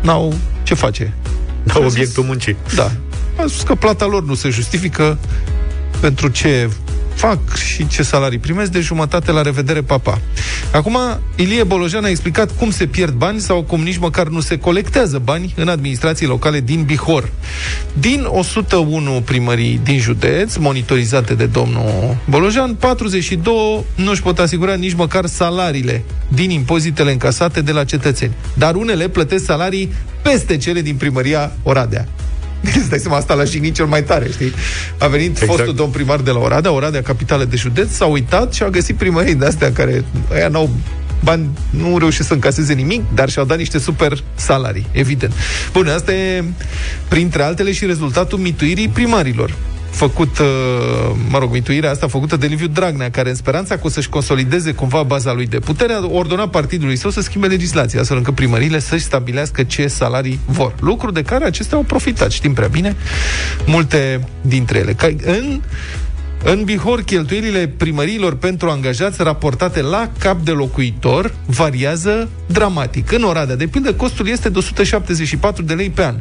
[0.02, 1.14] n-au ce face.
[1.74, 2.56] Da, obiectul muncii.
[2.74, 2.90] Da.
[3.36, 5.18] A spus că plata lor nu se justifică
[6.00, 6.70] pentru ce
[7.18, 10.20] fac și ce salarii primesc, de jumătate la revedere, papa.
[10.72, 10.98] Acum,
[11.36, 15.20] Ilie Bolojan a explicat cum se pierd bani sau cum nici măcar nu se colectează
[15.24, 17.30] bani în administrații locale din Bihor.
[17.92, 24.94] Din 101 primării din județ, monitorizate de domnul Bolojan, 42 nu își pot asigura nici
[24.94, 28.32] măcar salariile din impozitele încasate de la cetățeni.
[28.54, 32.08] Dar unele plătesc salarii peste cele din primăria Oradea.
[32.78, 34.52] Îți dai seama asta la și cel mai tare, știi?
[34.98, 35.50] A venit exact.
[35.50, 38.96] fostul domn primar de la Oradea, Oradea, capitală de județ, s-a uitat și a găsit
[38.96, 40.70] primării de astea care aia n-au
[41.22, 45.32] bani, nu reușesc să încaseze nimic, dar și-au dat niște super salarii, evident.
[45.72, 46.44] Bun, asta e,
[47.08, 49.54] printre altele, și rezultatul mituirii primarilor
[49.90, 50.46] făcut, uh,
[51.28, 54.72] mă rog, mituirea asta făcută de Liviu Dragnea, care în speranța că o să-și consolideze
[54.72, 58.78] cumva baza lui de putere, a ordonat partidului său să schimbe legislația, astfel încât primările
[58.78, 60.74] să-și stabilească ce salarii vor.
[60.80, 62.96] Lucru de care acestea au profitat, știm prea bine,
[63.66, 64.92] multe dintre ele.
[64.92, 65.60] Ca în
[66.44, 73.12] în Bihor, cheltuielile primăriilor pentru angajați raportate la cap de locuitor variază dramatic.
[73.12, 76.14] În Oradea, de pildă, costul este de 174 de lei pe an.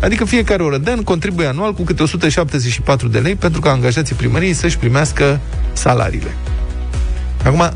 [0.00, 4.14] Adică fiecare oră de an contribuie anual cu câte 174 de lei pentru ca angajații
[4.14, 5.40] primăriei să-și primească
[5.72, 6.34] salariile.
[7.44, 7.70] Acum,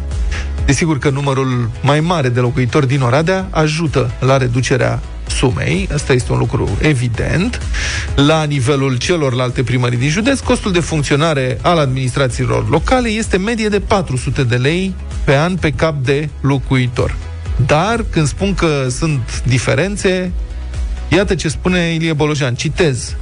[0.64, 6.32] desigur că numărul mai mare de locuitori din Oradea ajută la reducerea sumei, asta este
[6.32, 7.60] un lucru evident,
[8.14, 13.80] la nivelul celorlalte primării din județ, costul de funcționare al administrațiilor locale este medie de
[13.80, 14.94] 400 de lei
[15.24, 17.16] pe an pe cap de locuitor.
[17.66, 20.32] Dar, când spun că sunt diferențe,
[21.10, 23.16] iată ce spune Ilie Bolojan, citez,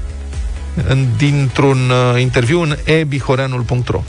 [0.89, 4.03] în, dintr-un uh, interviu în ebihoreanul.ro.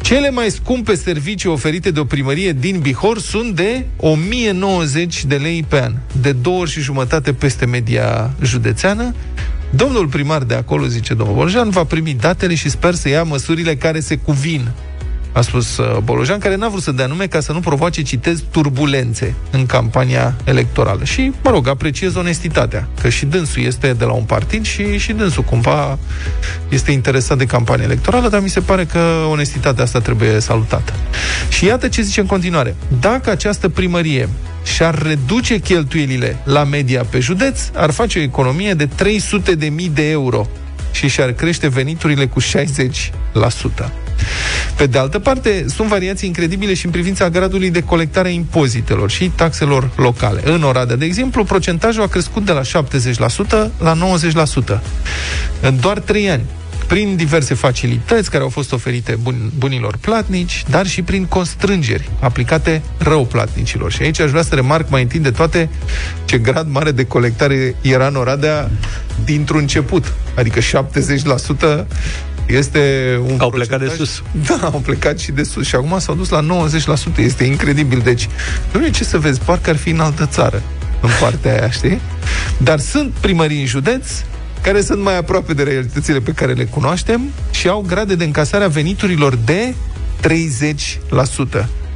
[0.00, 5.64] Cele mai scumpe servicii oferite de o primărie din Bihor sunt de 1090 de lei
[5.68, 9.14] pe an, de două ori și jumătate peste media județeană.
[9.70, 13.76] Domnul primar de acolo, zice domnul Borjan, va primi datele și sper să ia măsurile
[13.76, 14.70] care se cuvin
[15.34, 18.42] a spus uh, Bolojan, care n-a vrut să dea nume ca să nu provoace, citez,
[18.50, 21.04] turbulențe în campania electorală.
[21.04, 25.12] Și, mă rog, apreciez onestitatea, că și dânsul este de la un partid și, și
[25.12, 25.98] dânsul cumva
[26.68, 28.98] este interesat de campania electorală, dar mi se pare că
[29.30, 30.92] onestitatea asta trebuie salutată.
[31.48, 32.76] Și iată ce zice în continuare.
[33.00, 34.28] Dacă această primărie
[34.64, 39.90] și-ar reduce cheltuielile la media pe județ, ar face o economie de 300 de mii
[39.94, 40.48] de euro
[40.92, 42.44] și și-ar crește veniturile cu 60%.
[44.76, 49.10] Pe de altă parte, sunt variații incredibile și în privința gradului de colectare a impozitelor
[49.10, 50.40] și taxelor locale.
[50.44, 53.96] În Oradea, de exemplu, procentajul a crescut de la 70% la
[54.76, 54.80] 90%.
[55.60, 56.44] În doar 3 ani
[56.86, 62.82] prin diverse facilități care au fost oferite bun, bunilor platnici, dar și prin constrângeri aplicate
[62.98, 63.92] rău platnicilor.
[63.92, 65.68] Și aici aș vrea să remarc mai întâi de toate
[66.24, 68.70] ce grad mare de colectare era în Oradea
[69.24, 70.12] dintr-un început.
[70.36, 71.84] Adică 70%
[72.46, 74.22] este un Au plecat de sus.
[74.46, 76.46] Da, au plecat și de sus și acum s-au dus la
[77.14, 77.16] 90%.
[77.16, 78.00] Este incredibil.
[78.04, 78.28] Deci,
[78.72, 80.62] nu e ce să vezi, parcă ar fi în altă țară
[81.00, 82.00] în partea aia, știi?
[82.58, 84.06] Dar sunt primării în județ
[84.62, 88.64] care sunt mai aproape de realitățile pe care le cunoaștem și au grade de încasare
[88.64, 89.74] a veniturilor de
[90.22, 90.24] 30%.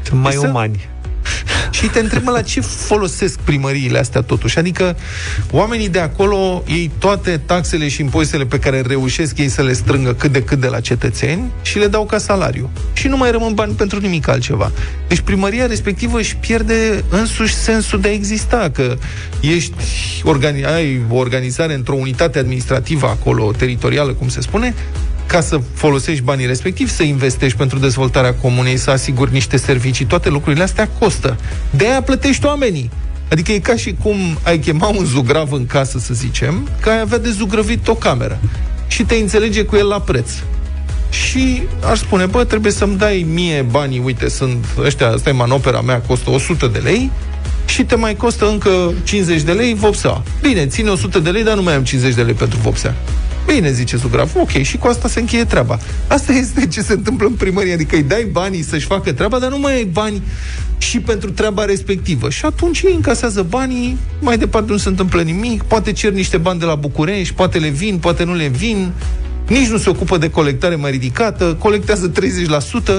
[0.03, 0.89] Sunt mai umani.
[1.71, 4.59] Și te întrebă la ce folosesc primăriile astea totuși.
[4.59, 4.97] Adică
[5.51, 10.15] oamenii de acolo ei toate taxele și impozitele pe care reușesc ei să le strângă
[10.15, 12.71] cât de cât de la cetățeni și le dau ca salariu.
[12.93, 14.73] Și nu mai rămân bani pentru nimic altceva.
[15.09, 18.97] Deci primăria respectivă își pierde însuși sensul de a exista, că
[19.41, 19.73] ești
[20.25, 24.75] organi- ai o organizare într-o unitate administrativă acolo, teritorială, cum se spune,
[25.29, 30.29] ca să folosești banii respectivi, să investești pentru dezvoltarea comunei, să asiguri niște servicii, toate
[30.29, 31.37] lucrurile astea costă.
[31.71, 32.91] De aia plătești oamenii.
[33.31, 37.01] Adică e ca și cum ai chema un zugrav în casă, să zicem, că ai
[37.01, 38.39] avea de zugrăvit o cameră
[38.87, 40.31] și te înțelege cu el la preț.
[41.11, 45.81] Și aș spune, bă, trebuie să-mi dai mie banii, uite, sunt ăștia, asta e manopera
[45.81, 47.11] mea, costă 100 de lei,
[47.67, 50.23] și te mai costă încă 50 de lei vopsea.
[50.41, 52.95] Bine, ține 100 de lei, dar nu mai am 50 de lei pentru vopsea.
[53.55, 55.79] Bine, zice Zugrav, ok, și cu asta se încheie treaba.
[56.07, 59.51] Asta este ce se întâmplă în primărie, adică îi dai banii să-și facă treaba, dar
[59.51, 60.23] nu mai ai bani
[60.79, 62.31] și pentru treaba respectivă.
[62.31, 66.59] Și atunci ei încasează banii, mai departe nu se întâmplă nimic, poate cer niște bani
[66.59, 68.93] de la București, poate le vin, poate nu le vin,
[69.49, 72.13] nici nu se ocupă de colectare mai ridicată, colectează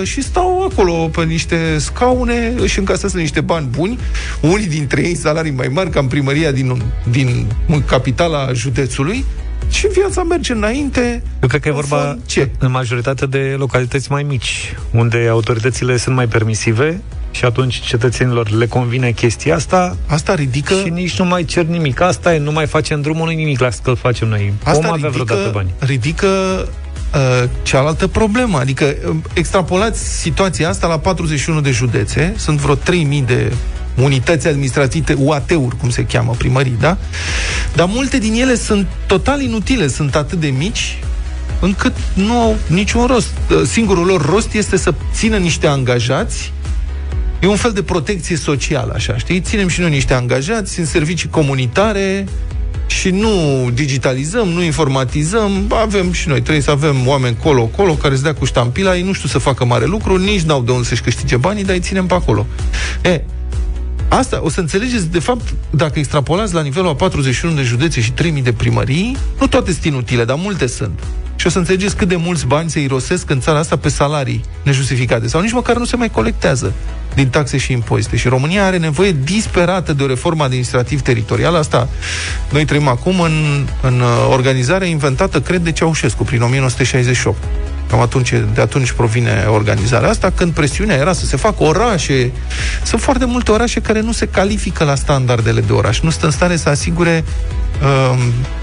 [0.02, 4.00] 30% și stau acolo pe niște scaune, își încasează niște bani buni,
[4.42, 7.46] unii dintre ei salarii mai mari ca în primăria din, din
[7.86, 9.26] capitala județului,
[9.70, 11.24] și viața merge înainte.
[11.42, 12.50] Eu cred că e vorba fond, ce?
[12.60, 17.02] în majoritate de localități mai mici, unde autoritățile sunt mai permisive
[17.32, 22.02] și atunci cetățenilor le convine chestia asta Asta ridică și nici nu mai cer nimic.
[22.02, 24.54] Asta e, nu mai facem drumul, nu nimic, las că îl facem noi.
[24.64, 25.74] Asta Om avea ridică, vreodată bani.
[25.80, 28.58] ridică uh, cealaltă problemă.
[28.58, 33.52] Adică uh, extrapolați situația asta la 41 de județe, sunt vreo 3000 de
[34.00, 36.98] unități administrative, UAT-uri, cum se cheamă, primării, da?
[37.76, 40.98] Dar multe din ele sunt total inutile, sunt atât de mici
[41.60, 43.30] încât nu au niciun rost.
[43.50, 46.52] Uh, Singurul lor rost este să țină niște angajați
[47.42, 49.42] E un fel de protecție socială, așa, știi?
[49.42, 52.28] Ținem și noi niște angajați în servicii comunitare
[52.88, 53.30] și nu
[53.74, 58.46] digitalizăm, nu informatizăm, avem și noi, trebuie să avem oameni colo-colo care să dea cu
[58.46, 61.64] ștampila, ei nu știu să facă mare lucru, nici n-au de unde să-și câștige banii,
[61.64, 62.46] dar îi ținem pe acolo.
[63.02, 63.22] E,
[64.10, 68.12] Asta, o să înțelegeți, de fapt, dacă extrapolați la nivelul a 41 de județe și
[68.12, 71.00] 3000 de primării, nu toate sunt inutile, dar multe sunt.
[71.36, 74.42] Și o să înțelegeți cât de mulți bani se irosesc în țara asta pe salarii
[74.64, 76.74] nejustificate sau nici măcar nu se mai colectează
[77.14, 78.16] din taxe și impozite.
[78.18, 81.58] Și România are nevoie disperată de o reformă administrativ-teritorială.
[81.58, 81.90] Asta
[82.52, 87.38] noi trăim acum în, în organizarea inventată, cred, de Ceaușescu, prin 1968.
[87.90, 92.32] Cam atunci, de atunci provine organizarea asta, când presiunea era să se facă orașe.
[92.84, 96.32] Sunt foarte multe orașe care nu se califică la standardele de oraș, nu sunt în
[96.32, 97.24] stare să asigure
[97.82, 98.18] uh,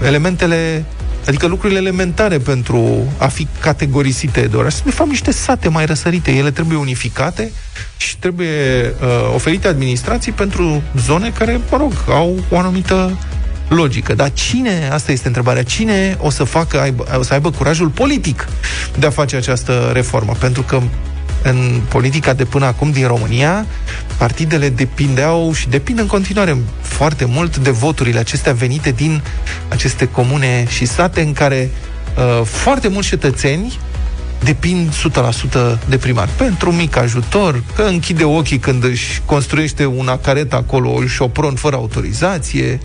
[0.05, 0.85] elementele
[1.27, 4.73] Adică lucrurile elementare pentru a fi categorisite de oraș.
[4.73, 6.31] Sunt, de fapt, niște sate mai răsărite.
[6.31, 7.51] Ele trebuie unificate
[7.97, 13.17] și trebuie uh, oferite administrații pentru zone care, mă rog, au o anumită
[13.67, 14.13] logică.
[14.13, 18.47] Dar cine, asta este întrebarea, cine o să facă, aibă, o să aibă curajul politic
[18.99, 20.33] de a face această reformă?
[20.39, 20.81] Pentru că
[21.43, 23.65] în politica de până acum din România,
[24.17, 29.21] partidele depindeau și depind în continuare foarte mult de voturile acestea venite din
[29.67, 31.69] aceste comune și sate în care
[32.17, 33.79] uh, foarte mulți cetățeni
[34.47, 36.29] depind 100% de primar.
[36.37, 41.55] Pentru un mic ajutor, că închide ochii când își construiește una caretă acolo, un șopron
[41.55, 42.79] fără autorizație,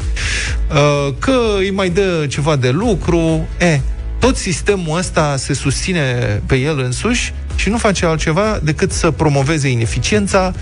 [0.70, 3.80] uh, că îi mai dă ceva de lucru, e,
[4.18, 6.02] tot sistemul ăsta se susține
[6.46, 10.52] pe el însuși și nu face altceva decât să promoveze ineficiența,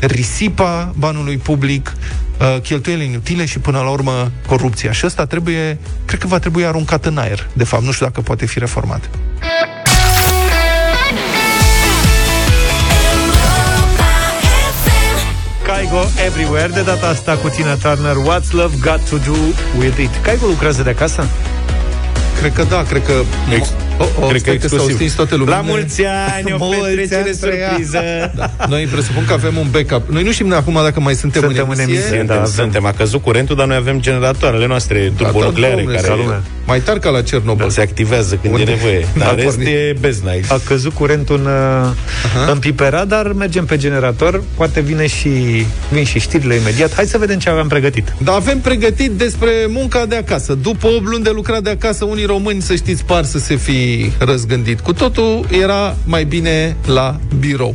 [0.00, 1.92] risipa banului public,
[2.40, 4.92] uh, cheltuieli inutile și până la urmă corupția.
[4.92, 7.48] Și ăsta trebuie, cred că va trebui aruncat în aer.
[7.52, 9.10] De fapt, nu știu dacă poate fi reformat.
[15.80, 19.38] Caigo Everywhere, de data asta cu Tina Turner, What's Love Got To Do
[19.78, 20.10] With It.
[20.22, 21.26] Caigo lucrează de acasă?
[22.38, 23.12] Cred că da, cred că...
[23.54, 24.94] Ex- oh, oh, cred că stai că s-au exclusiv.
[24.96, 25.56] stins toate luminile.
[25.56, 26.02] La mulți
[26.34, 27.66] ani, o Mulți petrecere ani, trăia.
[27.68, 28.00] surpriză.
[28.36, 28.50] Da.
[28.68, 30.08] Noi presupun că avem un backup.
[30.10, 31.98] Noi nu știm acum dacă mai suntem, Suntem în în emisie.
[32.00, 36.08] emisie, Suntem, da, suntem, a căzut curentul, dar noi avem generatoarele noastre turbonucleare domnule, care
[36.08, 36.42] ca lumea.
[36.66, 37.70] Mai tari ca la Cernobâl.
[37.70, 38.70] se activează când Unde?
[38.70, 39.06] e nevoie.
[39.18, 39.66] Da, Dar rest pornit.
[39.66, 40.50] e bezna aici.
[40.50, 42.50] A căzut curentul în, uh-huh.
[42.52, 44.42] în pipera, dar mergem pe generator.
[44.56, 45.28] Poate vine și,
[45.90, 46.94] vin și știrile imediat.
[46.94, 48.14] Hai să vedem ce aveam pregătit.
[48.18, 50.54] Dar avem pregătit despre munca de acasă.
[50.54, 53.89] După 8 luni de lucrat de acasă, unii români, să știți, par să se fi
[54.18, 54.80] răzgândit.
[54.80, 57.74] Cu totul era mai bine la birou.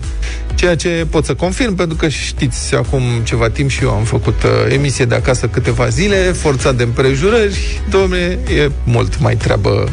[0.56, 4.44] Ceea ce pot să confirm, pentru că știți, acum ceva timp și eu am făcut
[4.44, 9.90] uh, emisie de acasă câteva zile, forțat de împrejurări, domne, e mult mai treabă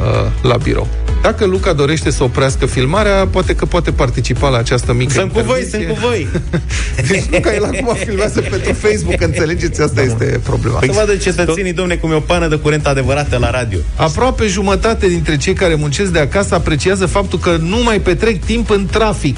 [0.00, 0.88] uh, la birou.
[1.22, 5.40] Dacă Luca dorește să oprească filmarea, poate că poate participa la această mică Sunt cu
[5.40, 5.78] voi, intervenție.
[5.78, 6.28] sunt cu voi.
[7.08, 9.82] Deci Luca, el acum filmează pentru Facebook, înțelegeți?
[9.82, 10.78] Asta este problema.
[10.82, 13.78] Să vadă cetățenii, domne, cum e o pană de curent adevărată la radio.
[13.96, 18.70] Aproape jumătate dintre cei care muncesc de acasă apreciază faptul că nu mai petrec timp
[18.70, 19.36] în trafic.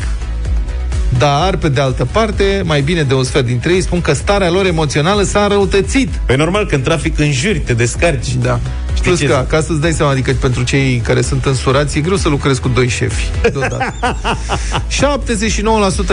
[1.18, 4.50] Dar, pe de altă parte, mai bine de un sfert dintre ei spun că starea
[4.50, 6.08] lor emoțională s-a înrăutățit.
[6.26, 8.34] Păi normal, că în trafic înjuri, te descarci.
[8.42, 8.60] Da.
[9.00, 9.52] Știi Plus ce că zic?
[9.52, 12.68] acasă îți dai seama, adică pentru cei care sunt însurați, e greu să lucrezi cu
[12.68, 13.94] doi șefi deodată.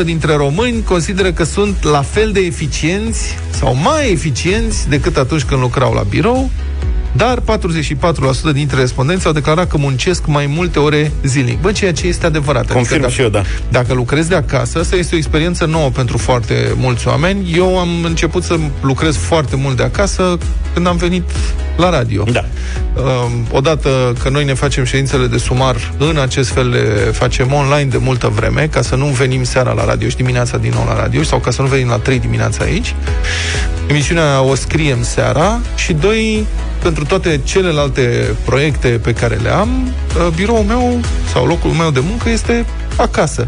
[0.01, 5.43] 79% dintre români consideră că sunt la fel de eficienți sau mai eficienți decât atunci
[5.43, 6.49] când lucrau la birou,
[7.17, 11.61] dar 44% dintre respondenți au declarat că muncesc mai multe ore zilnic.
[11.61, 12.71] Bă, ceea ce este adevărat.
[12.71, 13.41] Confirm dacă, și eu, da.
[13.69, 17.53] Dacă lucrezi de acasă, asta este o experiență nouă pentru foarte mulți oameni.
[17.55, 20.37] Eu am început să lucrez foarte mult de acasă
[20.73, 21.23] când am venit
[21.77, 22.23] la radio.
[22.31, 22.45] Da.
[22.95, 27.89] Um, odată că noi ne facem ședințele de sumar, în acest fel le facem online
[27.89, 30.95] de multă vreme, ca să nu venim seara la radio și dimineața din nou la
[30.95, 32.95] radio, sau ca să nu venim la 3 dimineața aici.
[33.87, 36.45] Emisiunea o scriem seara și doi,
[36.87, 40.99] pentru toate celelalte proiecte pe care le am, uh, biroul meu
[41.31, 43.47] sau locul meu de muncă este acasă.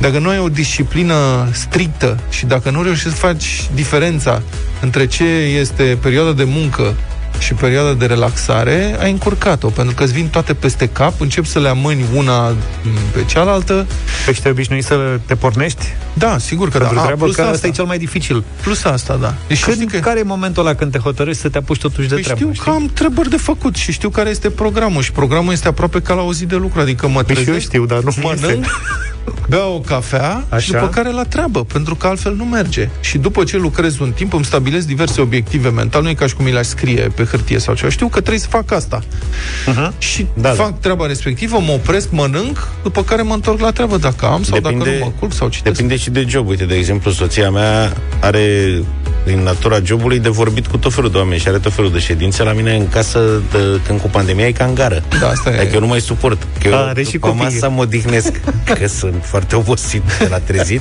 [0.00, 4.42] Dacă nu ai o disciplină strictă și dacă nu reușești să faci diferența
[4.80, 5.24] între ce
[5.60, 6.94] este perioada de muncă
[7.38, 11.58] și perioada de relaxare, ai încurcat-o, pentru că îți vin toate peste cap, încep să
[11.58, 12.56] le amâni una m,
[13.12, 13.86] pe cealaltă.
[14.28, 17.00] Ești te obișnuit să te pornești Da, sigur că pentru da.
[17.00, 18.44] A, treabă, plus că asta asta, e cel mai dificil.
[18.62, 19.34] plus asta, da.
[19.46, 19.98] Deci știi Când, că...
[19.98, 22.40] Care e momentul ăla când te hotărăști să te apuci totuși de Păi treabă?
[22.40, 22.64] știu știi?
[22.64, 26.14] că am trebări de făcut și știu care este programul și programul este aproape ca
[26.14, 28.64] la o zi de lucru, adică mă Păi și eu trezesc, știu, dar nu mănânc,
[29.48, 30.58] beau o cafea Așa?
[30.58, 30.80] și Așa.
[30.80, 32.88] după care la treabă, pentru că altfel nu merge.
[33.00, 36.34] Și după ce lucrez un timp, îmi stabilesc diverse obiective mental, nu e ca și
[36.34, 37.90] cum mi le scrie pe hârtie sau ceva.
[37.90, 39.02] Știu că trebuie să fac asta.
[39.02, 39.98] Uh-huh.
[39.98, 40.54] Și Da, da, da.
[40.54, 44.60] fac treaba respectivă, mă opresc, mănânc, după care mă întorc la treabă dacă am sau
[44.60, 45.74] dacă nu mă culc sau citesc.
[45.74, 46.48] Depinde și de job.
[46.48, 48.82] Uite, de exemplu, soția mea are
[49.26, 51.98] din natura jobului de vorbit cu tot felul de oameni și are tot felul de
[51.98, 52.42] ședințe.
[52.42, 55.02] La mine în casă, de, când cu pandemia, e ca în gară.
[55.20, 55.58] Da, asta e.
[55.58, 56.46] Adică eu nu mai suport.
[56.60, 57.42] Că eu A, are și după copii.
[57.42, 60.80] masă mă odihnesc, că sunt foarte obosit de la trezit.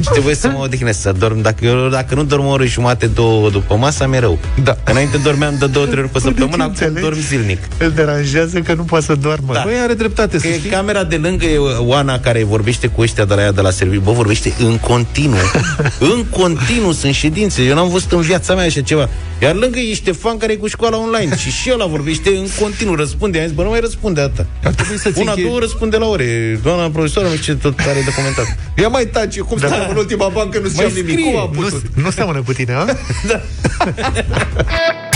[0.00, 1.40] și trebuie să mă odihnesc, să dorm.
[1.40, 4.38] Dacă, eu, dacă nu dorm o oră și jumate, două după masa, mi-e rău.
[4.62, 4.76] Da.
[4.84, 7.00] Înainte dormeam de două, trei ori pe săptămână, acum înțelegi?
[7.00, 7.58] dorm zilnic.
[7.78, 9.52] Îl deranjează că nu poate să doarmă.
[9.52, 9.62] Da.
[9.64, 10.70] Băi, are dreptate, Că să e știi.
[10.70, 14.00] camera de lângă e Oana care vorbește cu ăștia de la ea de la serviciu.
[14.00, 15.36] Bă, vorbește în continuu.
[16.14, 17.62] în continuu sunt ședințe.
[17.66, 19.08] Eu n-am văzut în viața mea așa ceva.
[19.42, 21.36] Iar lângă e Ștefan care e cu școala online.
[21.36, 22.94] și și ăla vorbește în continuu.
[22.94, 23.38] Răspunde.
[23.38, 24.46] Am zis, bă, nu mai răspunde atâta.
[24.64, 26.60] Ar trebui să-ți Una, închei- două răspunde la ore.
[26.62, 28.56] Doamna profesoară, ce tot are de comentat.
[28.78, 29.66] Ia mai taci, cum da.
[29.66, 31.18] stăm în ultima bancă, nu știam Mai nimic.
[31.18, 31.30] scrie.
[31.32, 31.82] Cum a Nu, putut?
[31.94, 32.84] nu seamănă cu tine, a?
[32.84, 32.96] Chris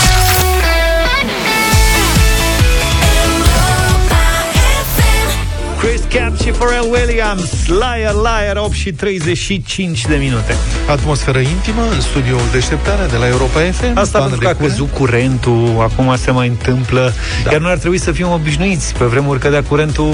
[6.13, 10.55] Cap și Pharrell Williams Liar, Liar, 8 și 35 de minute
[10.89, 13.97] Atmosferă intimă în studioul deșteptarea de la Europa FM.
[13.97, 14.71] Asta Pană pentru de că a curent.
[14.71, 17.51] căzut curentul Acum se mai întâmplă Da.
[17.51, 20.13] Iar noi ar trebui să fim obișnuiți Pe vremuri cădea curentul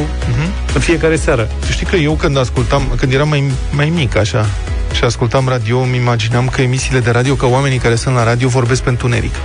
[0.74, 4.46] în fiecare seară Tu știi că eu când ascultam, când eram mai, mai mic așa,
[4.98, 8.48] și ascultam radio, îmi imaginam că emisiile de radio, că oamenii care sunt la radio
[8.48, 9.36] vorbesc pe întuneric.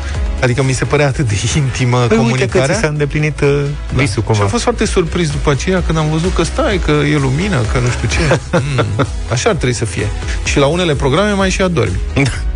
[0.42, 2.74] Adică mi se părea atât de intimă Păi uite că comunicarea.
[2.74, 3.62] ți s-a îndeplinit uh,
[3.94, 6.90] visul Și cumva am fost foarte surprins după aceea când am văzut că stai, că
[6.90, 8.18] e lumină, că nu știu ce.
[8.76, 10.06] Mm, așa ar trebui să fie.
[10.44, 11.96] Și la unele programe mai și adormi.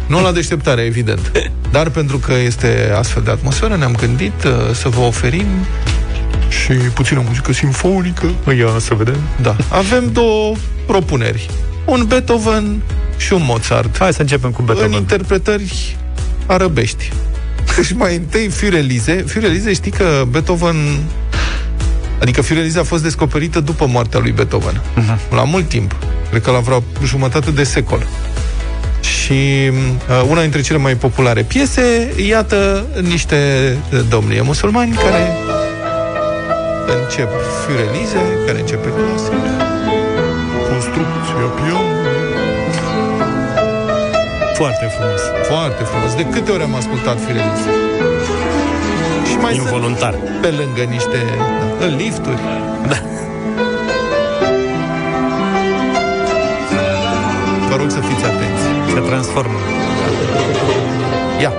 [0.07, 1.33] Nu la deșteptare, evident.
[1.71, 5.47] Dar pentru că este astfel de atmosferă, ne-am gândit uh, să vă oferim
[6.49, 8.27] și puțină muzică simfonică.
[8.59, 9.57] Ia să vedem Da.
[9.69, 10.55] Avem două
[10.87, 11.51] propuneri.
[11.87, 12.83] Un Beethoven
[13.17, 13.99] și un Mozart.
[13.99, 15.97] Hai să începem cu În Beethoven interpretări
[16.47, 17.13] arăbești.
[17.77, 19.25] Deci mai întâi Fiorelize.
[19.27, 20.77] Fiorelize știi că Beethoven
[22.21, 24.81] Adică Fiorelize a fost descoperită după moartea lui Beethoven.
[24.95, 25.19] Mhm.
[25.31, 25.97] La mult timp.
[26.31, 28.07] Cred că la vreo jumătate de secol.
[29.01, 33.37] Și uh, una dintre cele mai populare piese, iată niște
[33.93, 35.37] uh, domni musulmani care
[37.03, 37.29] încep
[37.67, 39.56] Fiorelize, care începe clasic.
[41.47, 42.15] Construcția pianului.
[44.55, 46.15] Foarte frumos Foarte frumos.
[46.15, 47.71] De câte ori am ascultat Fiorelize?
[49.29, 50.15] Și mai sunt Involuntar.
[50.41, 51.19] pe lângă niște...
[51.79, 52.41] Da, în lifturi.
[52.89, 52.99] Da.
[57.69, 58.63] Vă rog să fiți atenți.
[58.95, 59.59] Se transformă
[61.41, 61.53] Ia.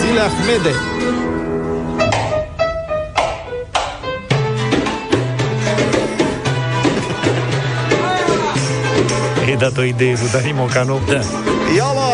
[0.00, 0.74] Zile Ahmede.
[9.48, 11.20] I-ai dat o idee lui Dani Mocanu Da.
[11.76, 12.12] Ia mă!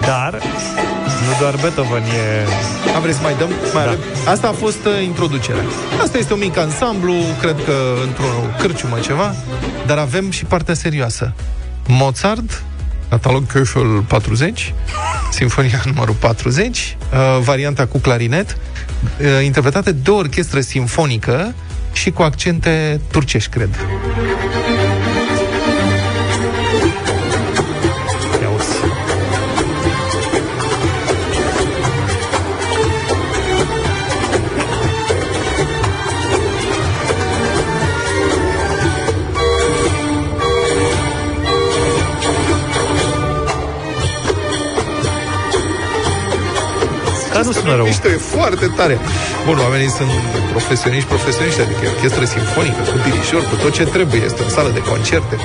[0.06, 0.32] Dar
[1.26, 2.46] nu doar Beethoven e...
[2.94, 3.48] Am vrei să mai dăm?
[3.48, 3.90] Mai Da.
[3.90, 3.98] avem?
[4.26, 5.62] Asta a fost uh, introducerea.
[6.02, 7.72] Asta este un mic ansamblu, cred că
[8.04, 8.24] într-o
[8.58, 9.34] cârciumă ceva,
[9.86, 11.32] dar avem și partea serioasă.
[11.86, 12.62] Mozart,
[13.08, 14.74] catalog Köchel 40,
[15.30, 18.56] Sinfonia numărul 40, uh, varianta cu clarinet,
[19.20, 21.54] uh, interpretată de o orchestră simfonică
[21.92, 23.70] și cu accente turcești, cred.
[47.46, 47.84] Nu sună rău.
[47.84, 48.98] Mișto, e foarte tare.
[49.46, 50.10] Bun, oamenii sunt
[50.50, 54.22] profesioniști, profesioniști, adică e orchestră simfonică, cu dirișor, cu tot ce trebuie.
[54.24, 55.36] Este o sală de concerte.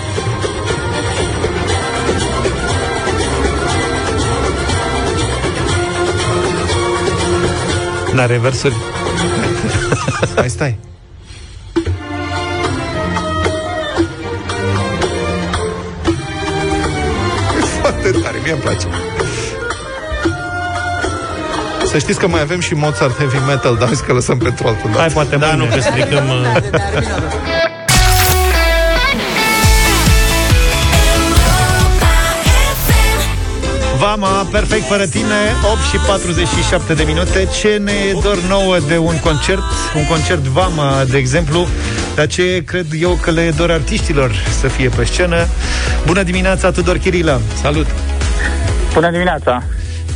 [8.13, 8.75] N-are versuri.
[10.35, 10.79] Mai stai.
[17.57, 18.87] E foarte tare, mie îmi place.
[21.91, 24.89] Să știți că mai avem și Mozart Heavy Metal, dar hai că lăsăm pentru altul.
[24.97, 25.75] Hai, poate Da, nu, mâine.
[25.75, 26.30] că stricăm...
[26.30, 26.58] uh,
[33.97, 35.39] Vama, perfect fără tine
[35.71, 39.62] 8 și 47 de minute Ce ne e dor nouă de un concert
[39.95, 41.67] Un concert Vama, de exemplu
[42.15, 45.47] Dar ce cred eu că le e dor artiștilor Să fie pe scenă
[46.06, 47.86] Bună dimineața, Tudor Chirila Salut!
[48.93, 49.63] Bună dimineața!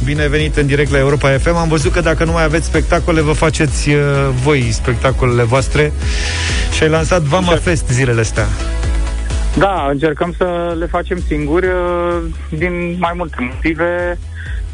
[0.04, 3.22] Bine venit în direct la Europa FM Am văzut că dacă nu mai aveți spectacole
[3.22, 4.02] Vă faceți uh,
[4.44, 5.92] voi spectacolele voastre.
[6.72, 8.46] Și ai lansat Vama Fest zilele astea.
[9.58, 14.20] Da, încercăm să le facem singuri uh, din mai multe motive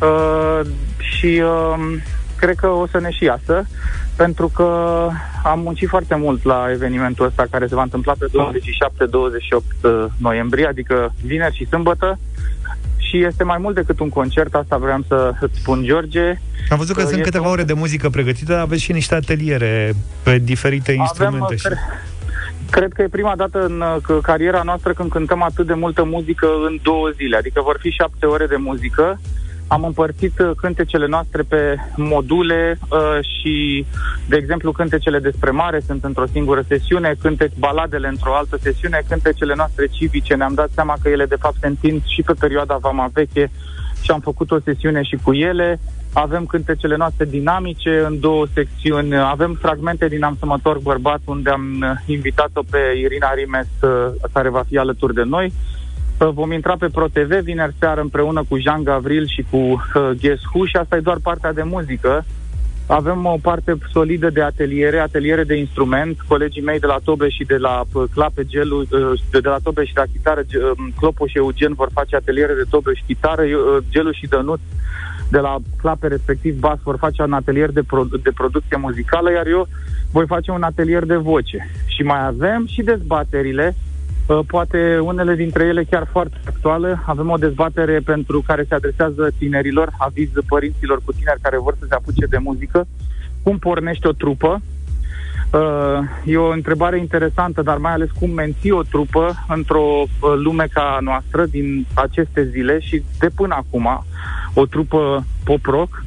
[0.01, 0.59] uh,
[0.97, 1.97] și uh,
[2.35, 3.65] cred că o să ne și iasă
[4.15, 4.67] pentru că
[5.43, 11.13] am muncit foarte mult la evenimentul ăsta care se va întâmpla pe 27-28 noiembrie, adică
[11.23, 12.19] vineri și sâmbătă
[13.11, 16.39] și este mai mult decât un concert, asta vreau să îți spun, George.
[16.69, 18.91] Am văzut că Uh, sunt este câteva un- ore de muzică pregătită dar Aveți și
[18.91, 19.93] niște ateliere
[20.23, 21.63] Pe diferite instrumente Avem, și...
[21.63, 21.79] cre-
[22.69, 26.03] cred că e prima dată în uh, c- cariera noastră când cântăm atât de multă
[26.03, 27.37] muzică în două zile.
[27.37, 29.19] Adică vor fi șapte ore de muzică.
[29.71, 33.85] Am împărțit uh, cântecele noastre pe module uh, și,
[34.27, 39.53] de exemplu, cântecele despre mare sunt într-o singură sesiune, cântec baladele într-o altă sesiune, cântecele
[39.55, 40.35] noastre civice.
[40.35, 43.51] Ne-am dat seama că ele, de fapt, se întind și pe perioada Vama Veche
[44.01, 45.79] și am făcut o sesiune și cu ele.
[46.13, 49.17] Avem cântecele noastre dinamice în două secțiuni.
[49.17, 53.67] Avem fragmente din Am să mă torc bărbat, unde am uh, invitat-o pe Irina Rimes,
[53.81, 53.89] uh,
[54.33, 55.53] care va fi alături de noi.
[56.21, 59.79] Uh, Vom intra pe ProTV vineri seară împreună cu Jean Gavril și cu uh,
[60.21, 62.25] Guess Who și asta e doar partea de muzică.
[62.87, 66.17] Avem o parte solidă de ateliere, ateliere de instrument.
[66.27, 68.87] Colegii mei de la Tobe și de la uh, Clape Gelu, uh,
[69.31, 72.15] de de la Tobe și de la chitară, Ge- uh, Clopo și Eugen vor face
[72.15, 74.59] ateliere de Tobe și chitară, Eu- uh, Gelu și Dănuț
[75.29, 79.47] de la Clape, respectiv bas, vor face un atelier de, pro- de producție muzicală, iar
[79.47, 79.67] eu
[80.11, 81.69] voi face un atelier de voce.
[81.85, 83.90] Și mai avem și dezbaterile Uh,
[84.47, 87.01] poate unele dintre ele chiar foarte actuale.
[87.05, 91.85] Avem o dezbatere pentru care se adresează tinerilor, aviz părinților cu tineri care vor să
[91.87, 92.87] se apuce de muzică.
[93.43, 94.61] Cum pornești o trupă?
[95.51, 100.67] Uh, e o întrebare interesantă, dar mai ales cum menții o trupă într-o uh, lume
[100.73, 104.05] ca a noastră din aceste zile și de până acum,
[104.53, 106.03] o trupă pop-rock.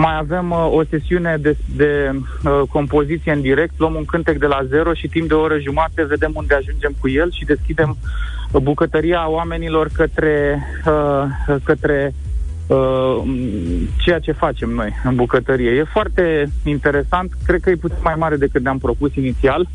[0.00, 4.46] Mai avem uh, o sesiune de, de uh, compoziție în direct, luăm un cântec de
[4.46, 7.96] la zero și timp de o oră jumate vedem unde ajungem cu el și deschidem
[8.52, 12.14] uh, bucătăria oamenilor către, uh, către
[12.66, 13.22] uh,
[13.96, 15.70] ceea ce facem noi în bucătărie.
[15.70, 19.68] E foarte interesant, cred că e puțin mai mare decât ne-am propus inițial,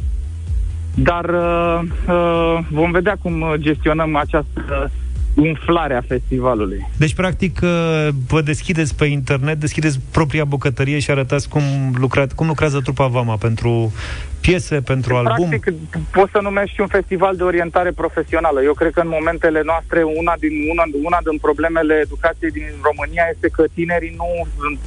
[0.96, 4.92] dar uh, uh, vom vedea cum uh, gestionăm această
[5.36, 6.88] umflare a festivalului.
[6.98, 11.62] Deci, practic, uh, vă deschideți pe internet, deschideți propria bucătărie și arătați cum,
[11.98, 13.94] lucra, cum lucrează trupa Vama pentru
[14.42, 15.50] piese, pentru album.
[15.50, 15.74] Practic,
[16.12, 18.62] poți să numești și un festival de orientare profesională.
[18.62, 23.26] Eu cred că în momentele noastre, una din, una, una din problemele educației din România
[23.34, 24.28] este că tinerii nu,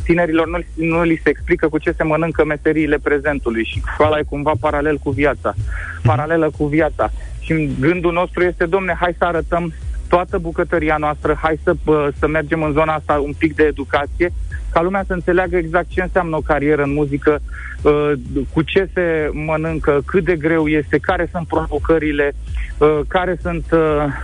[0.04, 4.22] tinerilor nu, nu li se explică cu ce se mănâncă meseriile prezentului și școala e
[4.22, 5.54] cumva paralel cu viața,
[6.02, 7.10] paralelă cu viața.
[7.40, 9.72] Și gândul nostru este, domne, hai să arătăm
[10.16, 14.32] toată bucătăria noastră, hai să, bă, să mergem în zona asta un pic de educație,
[14.72, 17.38] ca lumea să înțeleagă exact ce înseamnă o carieră în muzică,
[17.82, 18.12] uh,
[18.52, 22.32] cu ce se mănâncă, cât de greu este, care sunt provocările,
[22.78, 23.80] uh, care sunt uh,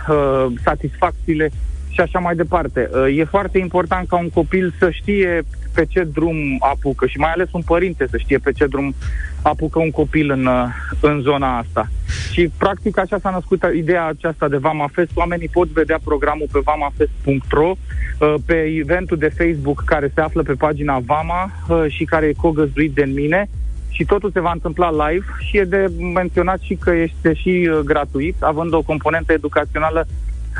[0.09, 1.51] uh, satisfacțiile
[1.93, 2.89] și așa mai departe.
[2.93, 7.31] Uh, E foarte important ca un copil să știe pe ce drum apucă și mai
[7.31, 8.95] ales un părinte să știe pe ce drum
[9.41, 10.65] apucă un copil în, uh,
[11.01, 11.87] în zona asta.
[12.31, 15.11] Și practic așa s-a născut ideea aceasta de Vama Fest.
[15.13, 20.53] Oamenii pot vedea programul pe vamafest.ro, uh, pe eventul de Facebook care se află pe
[20.53, 23.49] pagina Vama uh, și care e cogăzduit de mine
[23.93, 27.79] și totul se va întâmpla live și e de menționat și că este și uh,
[27.79, 30.07] gratuit, având o componentă educațională.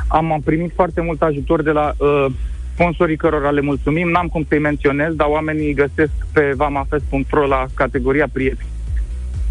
[0.08, 2.26] Am, am primit foarte mult ajutor de la uh,
[2.74, 4.10] sponsorii cărora le mulțumim.
[4.10, 8.70] N-am cum să-i menționez, dar oamenii îi găsesc pe vamafest.ro la categoria prieteni.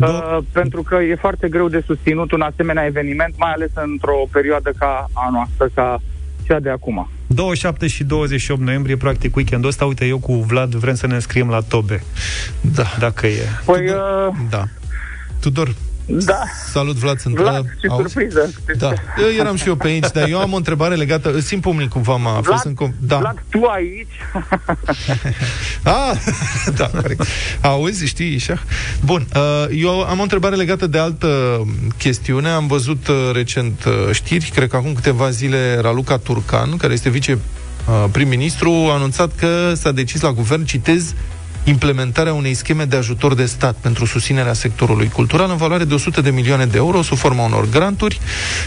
[0.00, 4.72] Uh, pentru că e foarte greu de susținut un asemenea eveniment, mai ales într-o perioadă
[4.78, 6.00] ca a noastră, ca
[6.46, 7.08] cea de acum.
[7.26, 11.48] 27 și 28 noiembrie, practic weekendul ăsta, uite, eu cu Vlad vrem să ne înscriem
[11.48, 12.02] la Tobe.
[12.60, 12.84] Da.
[12.98, 13.42] Dacă e.
[13.64, 14.64] Păi, uh, Da.
[15.40, 15.74] Tudor,
[16.18, 16.42] da,
[16.72, 18.12] salut Vlad, sunt Vlad, ce Auzi?
[18.12, 18.50] surpriză.
[18.78, 21.62] Da, eu eram și eu pe aici, dar eu am o întrebare legată, îți simt
[21.62, 23.18] pomnit cu Vama, a fost în com- da.
[23.18, 24.12] Vlad, tu aici?
[25.84, 26.16] Ah,
[26.78, 27.26] da, corect.
[27.60, 28.62] Auzi, știi, așa?
[29.04, 31.62] Bun, uh, eu am o întrebare legată de altă
[31.98, 32.48] chestiune.
[32.48, 37.08] Am văzut uh, recent uh, știri, cred că acum câteva zile Raluca Turcan, care este
[37.10, 37.32] vice
[37.88, 41.14] uh, prim-ministru, a anunțat că s-a decis la guvern, citez,
[41.64, 46.20] implementarea unei scheme de ajutor de stat pentru susținerea sectorului cultural în valoare de 100
[46.20, 48.20] de milioane de euro sub forma unor granturi.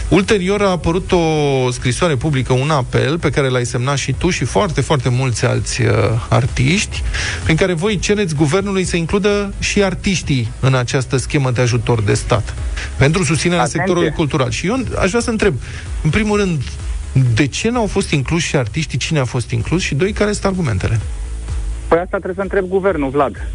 [0.08, 4.44] Ulterior a apărut o scrisoare publică, un apel pe care l-ai semnat și tu și
[4.44, 5.88] foarte, foarte mulți alți uh,
[6.28, 7.02] artiști,
[7.44, 12.14] prin care voi cereți guvernului să includă și artiștii în această schemă de ajutor de
[12.14, 12.54] stat
[12.96, 13.80] pentru susținerea Atenție!
[13.80, 14.50] sectorului cultural.
[14.50, 15.54] Și eu aș vrea să întreb,
[16.02, 16.62] în primul rând,
[17.34, 20.44] de ce n-au fost incluși și artiștii, cine a fost inclus și doi, care sunt
[20.44, 21.00] argumentele?
[21.96, 23.48] Păi asta trebuie să întreb guvernul, Vlad.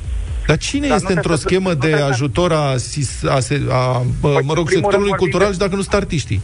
[0.47, 3.39] Dar cine Dar este nu într-o te- schemă nu de te- ajutor a, sis- a,
[3.39, 5.81] se- a, a mă rog, Păi, în primul sectorului rând cultural vorbim și dacă nu
[5.81, 6.41] sunt artiștii?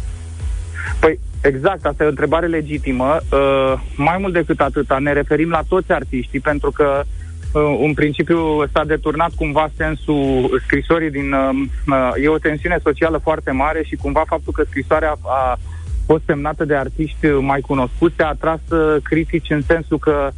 [1.00, 3.18] Păi, exact, asta e o întrebare legitimă.
[3.32, 7.04] Uh, mai mult decât atâta, ne referim la toți artiștii, pentru că
[7.52, 11.32] uh, în principiu s-a deturnat cumva sensul scrisorii din...
[11.32, 11.50] Uh,
[11.88, 15.60] uh, e o tensiune socială foarte mare și cumva faptul că scrisoarea a
[16.06, 20.34] fost semnată de artiști mai cunoscuți a atras uh, critici în sensul că uh,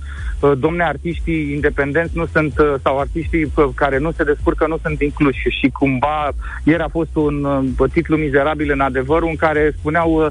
[0.57, 5.01] domne, artiștii independenți nu sunt, uh, sau artiștii uh, care nu se descurcă nu sunt
[5.01, 6.31] incluși și cumva
[6.63, 7.43] ieri a fost un
[7.79, 10.27] uh, titlu mizerabil în adevărul în care spuneau uh,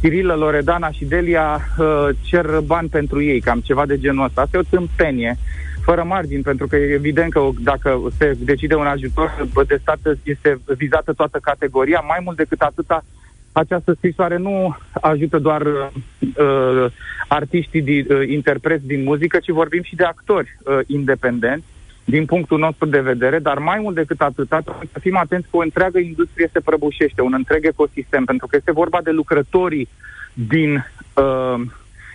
[0.00, 4.40] Cirilă, Loredana și Delia uh, cer bani pentru ei, cam ceva de genul ăsta.
[4.40, 5.38] Asta e o tâmpenie
[5.82, 10.60] fără margini, pentru că e evident că dacă se decide un ajutor de stat este
[10.76, 12.00] vizată toată categoria.
[12.00, 13.04] Mai mult decât atâta,
[13.58, 16.86] această scrisoare nu ajută doar uh,
[17.28, 21.66] artiștii, di, uh, interpreți din muzică, ci vorbim și de actori uh, independenți
[22.04, 25.56] din punctul nostru de vedere, dar mai mult decât atâta, trebuie să fim atenți că
[25.56, 29.88] o întreagă industrie se prăbușește, un întreg ecosistem, pentru că este vorba de lucrătorii
[30.32, 30.74] din
[31.14, 31.60] uh,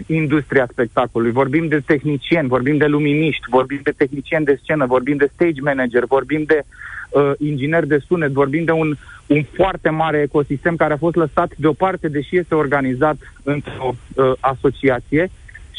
[0.05, 1.33] industria spectacolului.
[1.33, 6.05] Vorbim de tehnicieni, vorbim de luminiști, vorbim de tehnicieni de scenă, vorbim de stage manager,
[6.05, 6.92] vorbim de uh,
[7.37, 8.95] ingineri de sunet, vorbim de un,
[9.27, 15.29] un foarte mare ecosistem care a fost lăsat deoparte, deși este organizat într-o uh, asociație.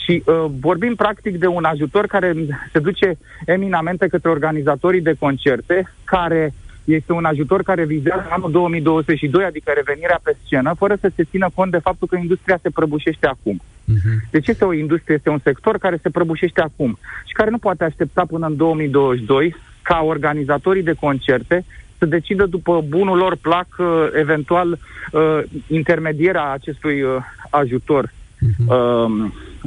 [0.04, 2.34] Și uh, vorbim practic de un ajutor care
[2.72, 6.52] se duce eminamente către organizatorii de concerte, care
[6.84, 11.48] este un ajutor care vizează anul 2022, adică revenirea pe scenă, fără să se țină
[11.54, 13.60] cont de faptul că industria se prăbușește acum.
[13.62, 14.30] Uh-huh.
[14.30, 17.84] Deci este o industrie, este un sector care se prăbușește acum și care nu poate
[17.84, 19.54] aștepta până în 2022
[19.84, 21.64] ca organizatorii de concerte
[21.98, 24.78] să decidă după bunul lor plac, uh, eventual,
[25.12, 27.16] uh, intermedierea acestui uh,
[27.50, 28.12] ajutor
[28.66, 29.06] uh,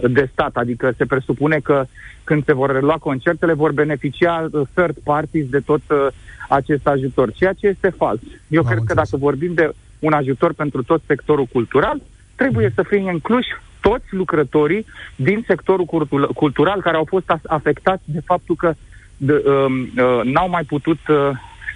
[0.10, 0.56] de stat.
[0.56, 1.86] Adică se presupune că
[2.24, 6.08] când se vor relua concertele, vor beneficia uh, third parties de tot uh,
[6.50, 8.20] acest ajutor, ceea ce este fals.
[8.48, 12.02] Eu Am cred că dacă vorbim de un ajutor pentru tot sectorul cultural,
[12.36, 13.48] trebuie să fie incluși
[13.82, 18.74] toți lucrătorii din sectorul cultu- cultural care au fost as- afectați de faptul că
[19.18, 21.16] de, um, uh, n-au mai putut uh,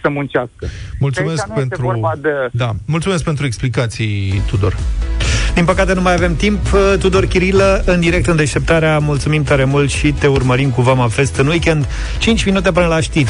[0.01, 0.67] să muncească.
[0.99, 1.85] Mulțumesc Aici nu este pentru...
[1.85, 2.29] vorba de...
[2.51, 4.77] Da, mulțumesc pentru explicații, Tudor.
[5.53, 6.73] Din păcate nu mai avem timp.
[6.73, 11.07] Uh, Tudor Chirilă, în direct în deșteptarea, mulțumim tare mult și te urmărim cu Vama
[11.07, 11.87] Fest în weekend.
[12.19, 13.29] 5 minute până la știri.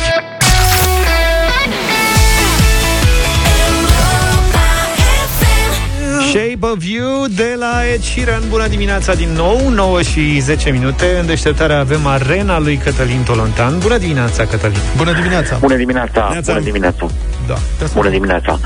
[6.62, 8.42] Shape of You de la Ed Sheeran.
[8.50, 11.18] Bună dimineața din nou, 9 și 10 minute.
[11.20, 13.80] În deșteptare avem arena lui Cătălin Tolontan.
[13.80, 14.78] Bună dimineața, Cătălin.
[14.98, 15.58] Bună dimineața.
[15.58, 16.30] Bună dimineața.
[16.32, 16.54] Neața.
[16.54, 17.06] Bună dimineața.
[17.48, 17.56] Da.
[17.94, 18.60] Bună dimineața.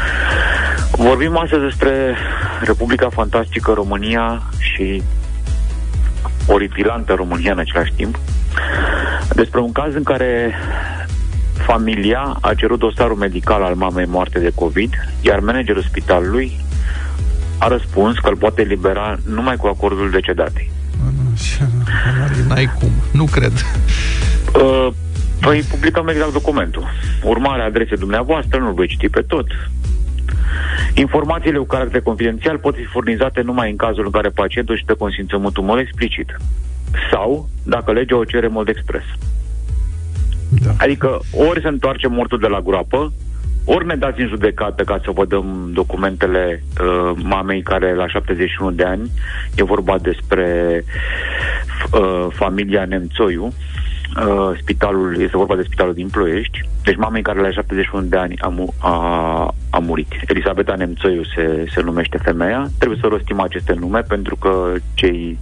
[0.91, 2.15] Vorbim astăzi despre
[2.61, 5.03] Republica Fantastică România și
[6.47, 8.19] oripilantă România în același timp.
[9.33, 10.53] Despre un caz în care
[11.65, 16.63] familia a cerut dosarul medical al mamei moarte de COVID, iar managerul spitalului
[17.57, 20.71] a răspuns că îl poate elibera numai cu acordul decedatei.
[22.47, 22.91] N-ai cum.
[23.11, 23.51] Nu cred.
[24.53, 24.87] Uh,
[25.45, 26.87] Păi publicăm exact documentul.
[27.23, 29.45] Urmarea adresei dumneavoastră, nu-l voi citi pe tot.
[30.93, 34.95] Informațiile cu caracter confidențial pot fi furnizate numai în cazul în care pacientul își dă
[34.95, 36.37] consimțământul în mod explicit.
[37.11, 39.03] Sau, dacă legea o cere în mod expres.
[40.49, 40.71] Da.
[40.77, 43.13] Adică, ori se întoarce mortul de la groapă,
[43.65, 48.71] ori ne dați în judecată ca să vă dăm documentele uh, mamei care la 71
[48.71, 49.11] de ani,
[49.55, 50.83] e vorba despre
[51.91, 57.51] uh, familia Nemțoiu, uh, spitalul, este vorba de spitalul din Ploiești, deci mamei care la
[57.51, 58.93] 71 de ani a, mu- a,
[59.69, 60.11] a murit.
[60.27, 65.37] Elisabeta Nemțoiu se, se numește femeia, trebuie să rostim aceste nume pentru că cei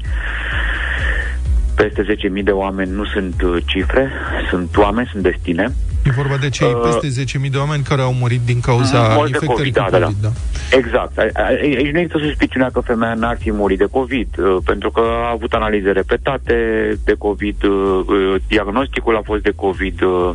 [1.76, 2.06] peste
[2.38, 4.12] 10.000 de oameni nu sunt uh, cifre,
[4.50, 5.74] sunt oameni, sunt destine.
[6.06, 9.32] E vorba de cei Uh, peste 10.000 de oameni care au murit din cauza Morți
[9.32, 10.22] de infectării COVID, cu da, da, COVID.
[10.22, 10.28] da.
[10.70, 10.78] Da.
[10.78, 11.18] Exact.
[11.18, 14.92] A- a- Aici nu există suspiciunea că femeia n-ar fi murit de COVID, uh, pentru
[14.92, 16.56] că a avut analize repetate
[17.04, 20.32] de COVID, uh, uh, diagnosticul a fost de COVID, uh,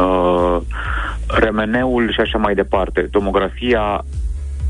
[0.00, 0.56] uh,
[1.26, 3.00] remeneul și așa mai departe.
[3.00, 4.04] Tomografia,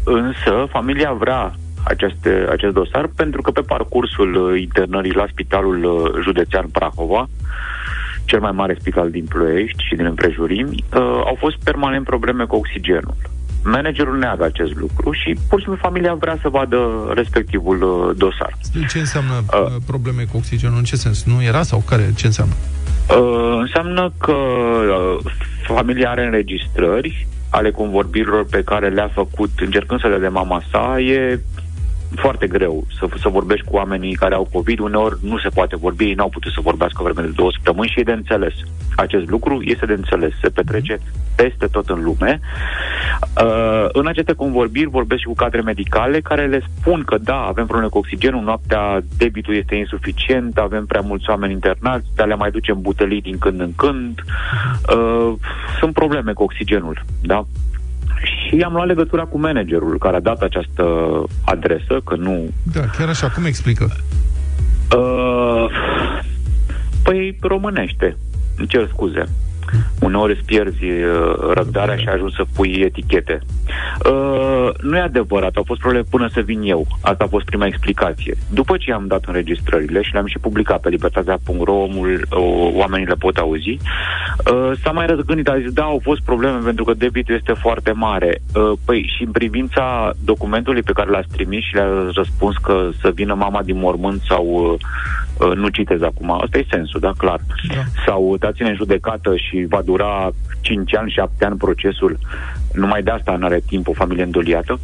[0.04, 1.54] însă, familia vrea
[1.84, 7.28] aceste, acest dosar pentru că pe parcursul uh, internării la spitalul uh, județean Prahova,
[8.30, 11.00] cel mai mare spital din Ploiești și din împrejurimi, uh,
[11.30, 13.16] au fost permanent probleme cu oxigenul.
[13.64, 16.78] Managerul neagă acest lucru și pur și simplu familia vrea să vadă
[17.14, 18.52] respectivul uh, dosar.
[18.88, 19.76] Ce înseamnă uh.
[19.86, 20.76] probleme cu oxigenul?
[20.76, 21.24] În ce sens?
[21.24, 22.12] Nu era sau care?
[22.16, 22.54] Ce înseamnă?
[23.08, 25.32] Uh, înseamnă că uh,
[25.66, 31.00] familia are înregistrări ale convorbirilor pe care le-a făcut încercând să le de mama sa.
[31.00, 31.40] E
[32.14, 34.78] foarte greu să, să vorbești cu oamenii care au COVID.
[34.78, 38.00] Uneori nu se poate vorbi, ei n-au putut să vorbească vreme de două săptămâni și
[38.00, 38.54] e de înțeles.
[38.96, 40.32] Acest lucru este de înțeles.
[40.40, 41.00] Se petrece
[41.36, 42.40] peste tot în lume.
[43.44, 47.66] Uh, în aceste convorbiri vorbesc și cu cadre medicale care le spun că da, avem
[47.66, 52.50] probleme cu oxigenul, noaptea debitul este insuficient, avem prea mulți oameni internați, dar le mai
[52.50, 54.24] ducem butelii din când în când.
[54.96, 55.32] Uh,
[55.78, 57.46] sunt probleme cu oxigenul, da?
[58.22, 60.84] Și am luat legătura cu managerul care a dat această
[61.44, 62.48] adresă, că nu...
[62.72, 63.28] Da, chiar așa.
[63.28, 63.90] Cum explică?
[64.96, 65.66] Uh,
[67.02, 68.16] păi românește.
[68.56, 69.28] Îmi cer scuze.
[70.00, 73.40] Uneori îți pierzi uh, răbdarea și ajungi să pui etichete.
[74.06, 76.86] Uh, nu e adevărat, au fost probleme până să vin eu.
[77.00, 78.36] Asta a fost prima explicație.
[78.50, 82.42] După ce am dat înregistrările și le-am și publicat pe libertatea.ro, omul, o,
[82.74, 86.84] oamenii le pot auzi, uh, s-a mai răzgândit, a zis, da, au fost probleme pentru
[86.84, 88.42] că debitul este foarte mare.
[88.54, 93.10] Uh, păi și în privința documentului pe care l-ați trimis și le-a răspuns că să
[93.14, 97.40] vină mama din mormânt sau uh, uh, nu citez acum, asta e sensul, da, clar.
[97.68, 97.82] Da.
[98.06, 100.30] Sau dați-ne în judecată și va dura
[100.60, 102.18] 5 ani, 7 ani procesul,
[102.72, 104.78] numai de asta nu are timp o familie îndoliată.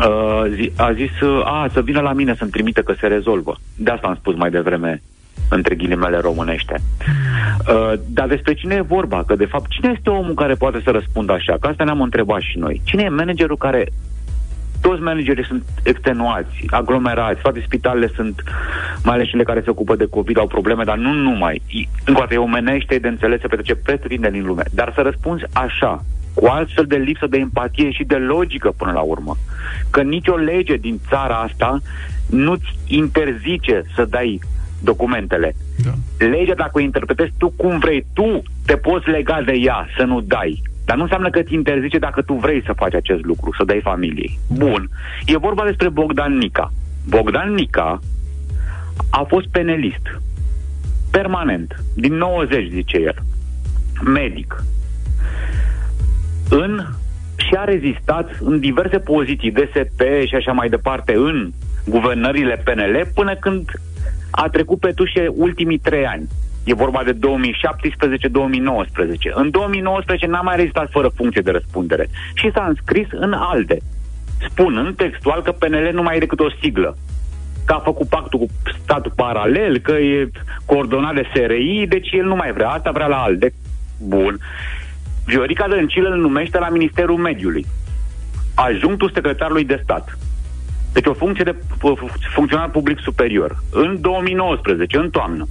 [0.00, 3.56] Uh, zi, a zis, uh, a, să vină la mine să-mi trimite că se rezolvă.
[3.76, 5.02] De asta am spus mai devreme
[5.48, 6.80] între ghilimele românește.
[7.68, 9.24] Uh, dar despre cine e vorba?
[9.26, 11.56] Că, de fapt, cine este omul care poate să răspundă așa?
[11.60, 12.80] Că asta ne-am întrebat și noi.
[12.84, 13.86] Cine e managerul care
[14.86, 18.42] toți managerii sunt extenuați, aglomerați, toate spitalele sunt,
[19.04, 21.62] mai ales cele care se ocupă de COVID, au probleme, dar nu numai.
[21.66, 24.62] I- Încă o dată, e omenește de înțeles, se petrece peste tine din lume.
[24.72, 29.00] Dar să răspunzi așa, cu altfel de lipsă de empatie și de logică până la
[29.00, 29.36] urmă.
[29.90, 31.80] Că nicio lege din țara asta
[32.30, 34.40] nu-ți interzice să dai
[34.82, 35.54] documentele.
[35.84, 35.92] Da.
[36.26, 40.20] Legea, dacă o interpretezi tu cum vrei, tu te poți lega de ea să nu
[40.20, 40.62] dai.
[40.86, 43.80] Dar nu înseamnă că ți interzice dacă tu vrei să faci acest lucru, să dai
[43.82, 44.38] familiei.
[44.48, 44.88] Bun.
[45.26, 46.72] E vorba despre Bogdan Nica.
[47.08, 48.00] Bogdan Nica
[49.10, 50.20] a fost penelist.
[51.10, 51.76] Permanent.
[51.94, 53.14] Din 90, zice el.
[54.04, 54.64] Medic.
[56.50, 56.86] În
[57.36, 61.50] și a rezistat în diverse poziții, DSP și așa mai departe, în
[61.86, 63.70] guvernările PNL, până când
[64.30, 66.28] a trecut pe tușe ultimii trei ani.
[66.66, 67.18] E vorba de 2017-2019.
[69.34, 73.76] În 2019 n-a mai rezistat fără funcție de răspundere și s-a înscris în ALDE,
[74.48, 76.96] spunând textual că PNL nu mai e decât o siglă
[77.66, 78.46] că a făcut pactul cu
[78.82, 80.30] statul paralel, că e
[80.64, 83.52] coordonat de SRI, deci el nu mai vrea asta, vrea la ALDE.
[84.02, 84.38] Bun.
[85.24, 87.66] Viorica Dăncilă îl numește la Ministerul Mediului.
[88.54, 90.18] Ajunctul secretarului de stat.
[90.92, 93.62] Deci o funcție de fu- funcționar public superior.
[93.72, 95.46] În 2019, în toamnă.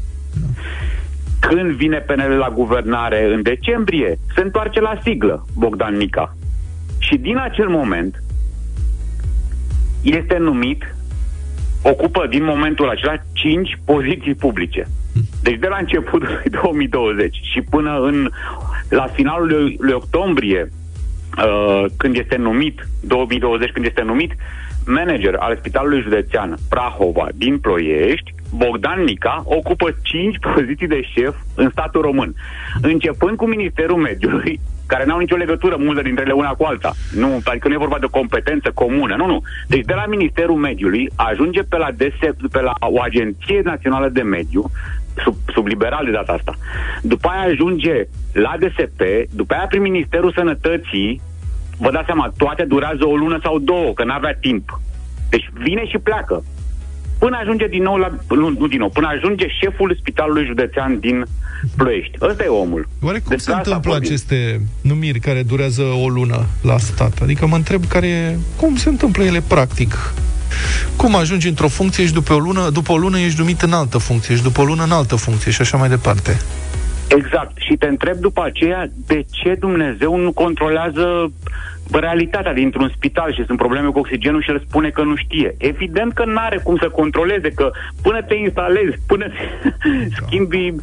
[1.47, 6.35] Când vine PNL la guvernare în decembrie, se întoarce la siglă Bogdan Nica.
[6.99, 8.23] Și din acel moment
[10.01, 10.95] este numit,
[11.83, 14.87] ocupă din momentul acela 5 poziții publice.
[15.41, 18.29] Deci de la începutul 2020 și până în
[18.89, 20.69] la finalul lui, lui octombrie,
[21.37, 24.35] uh, când este numit, 2020, când este numit,
[24.85, 31.69] manager al Spitalului Județean Prahova din Ploiești, Bogdan Nica ocupă 5 poziții de șef în
[31.69, 32.35] statul român.
[32.81, 36.93] Începând cu Ministerul Mediului, care n-au nicio legătură multe dintre ele una cu alta.
[37.15, 39.41] Nu, adică nu e vorba de o competență comună, nu, nu.
[39.67, 44.21] Deci de la Ministerul Mediului ajunge pe la, DS, pe la o agenție națională de
[44.21, 44.71] mediu,
[45.23, 46.55] sub, sub liberal de data asta.
[47.01, 51.21] După aia ajunge la DSP, după aia prin Ministerul Sănătății,
[51.77, 54.79] vă dați seama, toate durează o lună sau două, că n-avea timp.
[55.29, 56.43] Deci vine și pleacă.
[57.18, 58.16] Până ajunge din nou la...
[58.30, 61.26] Nu, nu din nou, până ajunge șeful Spitalului Județean din
[61.78, 62.18] Ploiești.
[62.22, 62.88] Ăsta e omul.
[63.01, 64.09] Oare cum Despre se asta întâmplă vorbim.
[64.09, 67.20] aceste numiri care durează o lună la stat?
[67.22, 70.13] Adică mă întreb care, cum se întâmplă ele practic?
[70.95, 73.97] Cum ajungi într-o funcție și după o lună, după o lună ești numit în altă
[73.97, 76.41] funcție și după o lună în altă funcție și așa mai departe?
[77.07, 77.51] Exact.
[77.55, 81.32] Și te întreb după aceea de ce Dumnezeu nu controlează
[81.91, 85.55] realitatea dintr-un spital și sunt probleme cu oxigenul și el spune că nu știe.
[85.57, 87.71] Evident că nu are cum să controleze, că
[88.01, 89.69] până te instalezi, până te
[90.17, 90.75] schimbi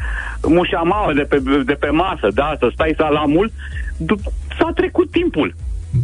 [0.42, 3.52] mușamaua de pe, de pe masă, da, să stai salamul,
[3.96, 5.54] dup- s-a trecut timpul.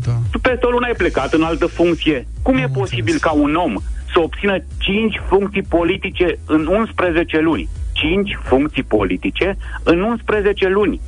[0.05, 0.13] Da.
[0.31, 2.27] Tu peste o lună ai plecat în altă funcție.
[2.43, 3.75] Cum e posibil ca un om
[4.13, 7.69] să obțină 5 funcții politice în 11 luni?
[7.93, 11.01] 5 funcții politice în 11 luni.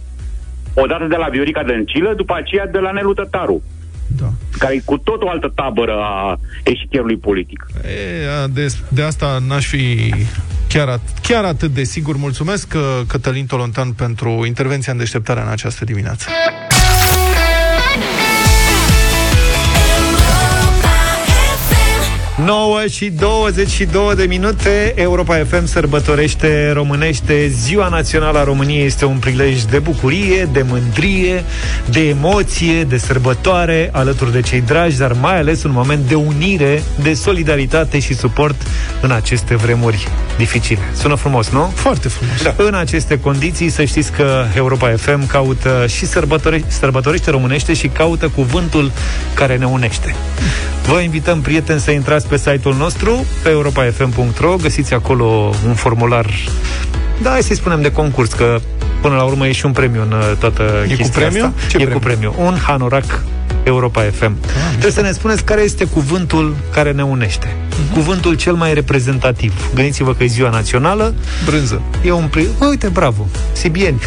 [0.74, 3.62] Odată de la Viorica Dăncilă, după aceea de la Nelu Tătaru.
[4.18, 4.32] Da.
[4.58, 7.66] Care e cu tot o altă tabără a eșichierului politic.
[7.84, 10.14] E, a, de, de asta n-aș fi
[10.68, 12.16] chiar, at- chiar atât de sigur.
[12.16, 16.28] Mulțumesc, uh, Cătălin Tolontan, pentru intervenția în deșteptarea în această dimineață.
[22.44, 29.16] 9 și 22 de minute Europa FM sărbătorește românește Ziua Națională a României este un
[29.18, 31.44] prilej de bucurie, de mândrie
[31.90, 36.82] De emoție, de sărbătoare Alături de cei dragi, dar mai ales un moment de unire
[37.02, 38.56] De solidaritate și suport
[39.00, 41.72] În aceste vremuri dificile Sună frumos, nu?
[41.74, 42.54] Foarte frumos da.
[42.56, 48.28] În aceste condiții să știți că Europa FM caută și sărbătorește, sărbătorește românește Și caută
[48.28, 48.92] cuvântul
[49.34, 50.14] care ne unește
[50.86, 56.26] Vă invităm, prieteni, să intrați pe site-ul nostru, pe europafm.ro, găsiți acolo un formular,
[57.22, 58.60] da, hai să-i spunem de concurs, că
[59.00, 61.44] până la urmă e și un premiu în uh, toată E cu chestia premiu?
[61.44, 61.68] asta.
[61.68, 61.92] Ce e premiu?
[61.92, 62.34] cu premiu.
[62.38, 63.22] Un hanorac
[63.62, 64.36] Europa FM.
[64.70, 67.56] Trebuie să ne spuneți care este cuvântul care ne unește.
[67.92, 69.70] Cuvântul cel mai reprezentativ.
[69.74, 71.14] Gândiți-vă că e ziua națională.
[71.44, 71.82] Brânză.
[72.04, 72.46] E un pri...
[72.58, 73.26] Bă, uite, bravo.
[73.52, 74.00] Sibieni.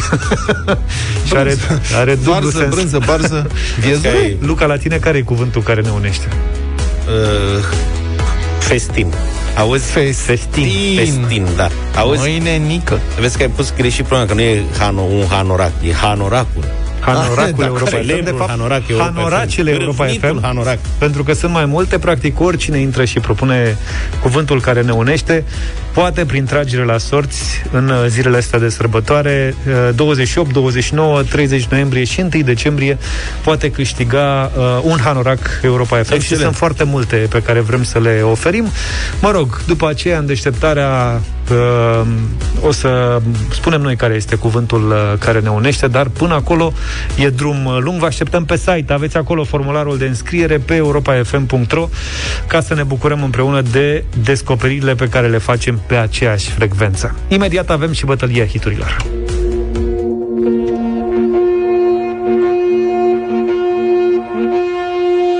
[1.26, 1.56] și are,
[2.00, 2.74] are dublu Varză, sens.
[2.74, 3.46] brânză, barză,
[3.80, 4.36] viezuri.
[4.40, 6.26] Luca, la tine care e cuvântul care ne unește?
[7.06, 7.64] Uh,
[8.64, 9.12] festin.
[9.56, 9.90] Auzi?
[10.12, 10.96] Festin.
[10.96, 11.68] Festin, da.
[11.96, 12.20] Auzi?
[12.20, 13.00] Mâine nică.
[13.20, 16.64] Vezi că ai pus greșit problema, că nu e hano, un hanorac, e hanoracul.
[17.04, 17.96] Hanoracul Da, Europa FM.
[17.96, 19.80] De celebrul fapt, hanorac Europa hanoracele FM.
[19.80, 20.42] Europa Râvnitul FM.
[20.42, 20.78] hanorac.
[20.98, 23.76] Pentru că sunt mai multe, practic oricine intră și propune
[24.22, 25.44] cuvântul care ne unește,
[25.92, 29.54] poate prin tragere la sorți în uh, zilele astea de sărbătoare,
[29.88, 32.98] uh, 28, 29, 30 noiembrie și 1 decembrie,
[33.42, 36.42] poate câștiga uh, un hanorac Europa FM și Excelent.
[36.42, 38.66] sunt foarte multe pe care vrem să le oferim.
[39.20, 42.06] Mă rog, după aceea, în deșteptarea, uh,
[42.60, 43.20] o să
[43.52, 46.72] spunem noi care este cuvântul uh, care ne unește, dar până acolo
[47.16, 47.98] e drum uh, lung.
[47.98, 48.92] Vă așteptăm pe site.
[48.92, 51.88] Aveți acolo formularul de înscriere pe europafm.ro
[52.46, 57.16] ca să ne bucurăm împreună de descoperirile pe care le facem pe aceeași frecvență.
[57.28, 58.96] Imediat avem și bătălia hiturilor.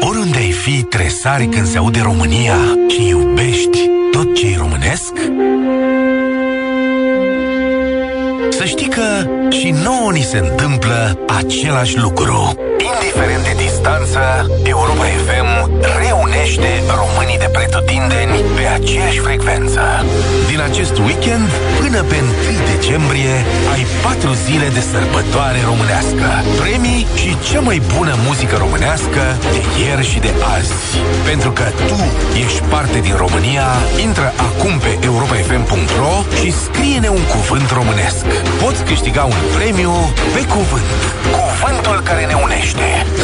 [0.00, 2.56] Oriunde ai fi, tresari când se aude România
[2.88, 3.78] și iubești
[4.12, 5.12] tot ce e românesc?
[8.58, 12.54] Să știi că și nouă ni se întâmplă același lucru.
[12.92, 14.20] Indiferent de distanță,
[14.62, 15.50] Europa FM
[16.02, 16.70] reunește
[17.00, 19.82] românii de pretutindeni pe aceeași frecvență.
[20.50, 21.48] Din acest weekend
[21.80, 22.30] până pe 1
[22.74, 23.34] decembrie
[23.74, 26.28] ai patru zile de sărbătoare românească.
[26.60, 29.22] Premii și cea mai bună muzică românească
[29.54, 30.74] de ieri și de azi.
[31.30, 31.98] Pentru că tu
[32.44, 33.66] ești parte din România,
[34.06, 38.24] intră acum pe europafm.ro și scrie-ne un cuvânt românesc.
[38.62, 39.92] Poți câștiga un premiu
[40.34, 40.98] pe cuvânt.
[41.38, 42.73] Cuvântul care ne unește.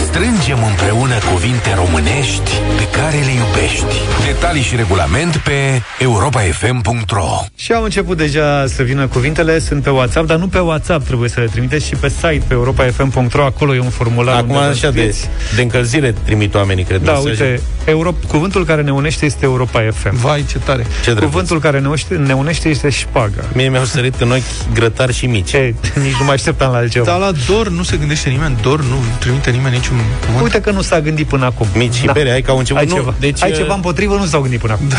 [0.07, 3.97] Strângem împreună cuvinte românești pe care le iubești.
[4.25, 10.27] Detalii și regulament pe europafm.ro Și au început deja să vină cuvintele, sunt pe WhatsApp,
[10.27, 13.81] dar nu pe WhatsApp, trebuie să le trimiteți și pe site, pe europafm.ro, acolo e
[13.81, 15.29] un formular Acum unde vă așa de, înscrieți.
[15.55, 17.03] de încălzire trimit oamenii, cred.
[17.03, 17.29] Da, mesaje.
[17.29, 18.15] uite, Euro...
[18.29, 20.17] cuvântul care ne unește este Europa FM.
[20.17, 20.87] Vai, ce tare.
[21.05, 21.21] Ce drept.
[21.21, 23.45] Cuvântul care ne unește, ne unește este șpaga.
[23.53, 25.49] Mie mi-au sărit în ochi grătari și mici.
[25.49, 25.75] Ce?
[25.95, 27.05] Nici nu mă așteptam la altceva.
[27.05, 30.43] Dar la dor nu se gândește nimeni, dor nu trimite nimeni niciun cuvânt.
[30.43, 31.67] Uite că nu s-a gândit până acum.
[31.75, 32.81] Mici și bere, hai că au început.
[32.83, 34.89] Ai Nu, ceva, deci, ai uh, ceva împotrivă, nu s-au gândit până acum.
[34.95, 34.97] Da.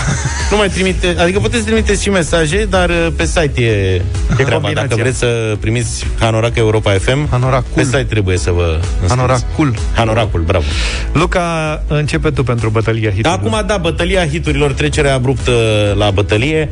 [0.52, 4.02] Nu mai trimite, adică puteți trimiteți și mesaje, dar uh, pe site e, e
[4.36, 4.52] treaba.
[4.52, 4.88] combinația.
[4.88, 7.72] Dacă vreți să primiți Hanorac Europa FM, Hanoracul.
[7.76, 9.08] pe site trebuie să vă înscrieți.
[9.10, 9.76] Hanoracul.
[9.96, 10.66] Hanoracul, bravo.
[11.14, 11.42] Luca,
[11.88, 13.40] începe tu pentru bătălia hiturilor.
[13.40, 15.52] Acum, da, bătălia hiturilor, trecerea abruptă
[15.98, 16.70] la bătălie.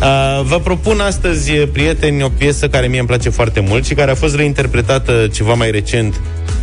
[0.00, 4.10] Uh, vă propun astăzi, prieteni, o piesă care mie îmi place foarte mult și care
[4.10, 6.20] a fost reinterpretată ceva mai recent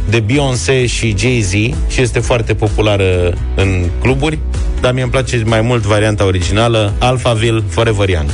[0.09, 1.51] de Beyoncé și Jay-Z
[1.87, 4.39] și este foarte populară în cluburi,
[4.81, 8.29] dar mie îmi place mai mult varianta originală, Alphaville Forever Young.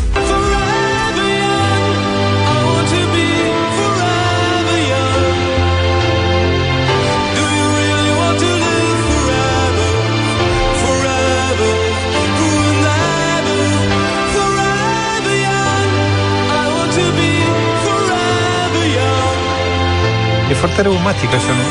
[20.69, 21.65] Foarte reumatic așa, nu?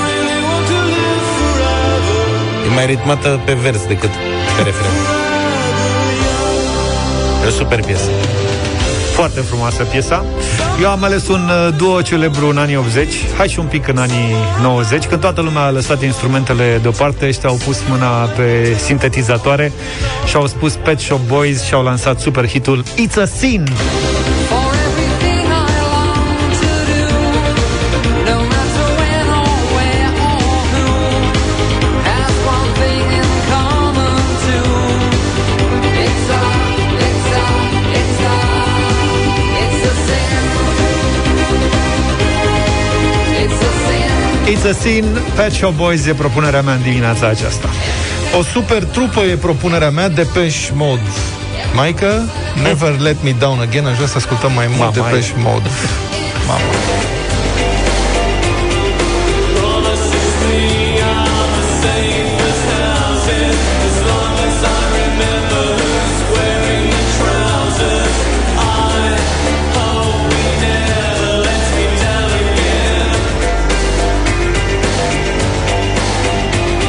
[2.70, 4.11] E mai ritmată pe vers decât
[4.57, 4.90] pe refren.
[7.44, 8.11] E o super piesă.
[9.12, 10.24] Foarte frumoasă piesa.
[10.80, 13.99] Eu am ales un uh, duo celebru în anii 80, hai și un pic în
[13.99, 19.72] anii 90, când toată lumea a lăsat instrumentele deoparte, ăștia au pus mâna pe sintetizatoare
[20.26, 23.64] și au spus Pet Shop Boys și au lansat super hitul It's a Sin.
[23.64, 24.07] It's a Sin,
[45.36, 47.68] Pet Shop Boys e propunerea mea în dimineața aceasta.
[48.38, 51.00] O super trupă e propunerea mea de Pesh Mode.
[51.74, 52.28] Maică,
[52.62, 55.68] Never Let Me Down Again Aș vrea să ascultăm mai mult de Mama, Pesh Mode
[56.46, 57.17] Mama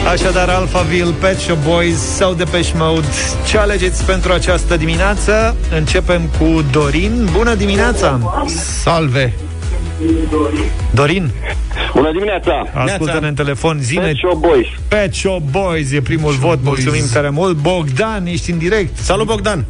[0.09, 3.05] Așadar, Alphaville, Pet Shop Boys sau Depeche Mode.
[3.47, 5.55] Ce alegeți pentru această dimineață?
[5.75, 7.29] Începem cu Dorin.
[7.31, 8.19] Bună dimineața!
[8.83, 9.33] Salve!
[10.93, 11.31] Dorin,
[11.93, 12.67] Bună dimineața!
[12.73, 14.65] ascultă-ne în telefon, zine Pet Shop Boys.
[14.87, 16.83] Pet Shop Boys e primul Shop vot, Boys.
[16.83, 17.55] mulțumim tare mult.
[17.57, 18.97] Bogdan, ești în direct.
[18.97, 19.65] Salut, Bogdan!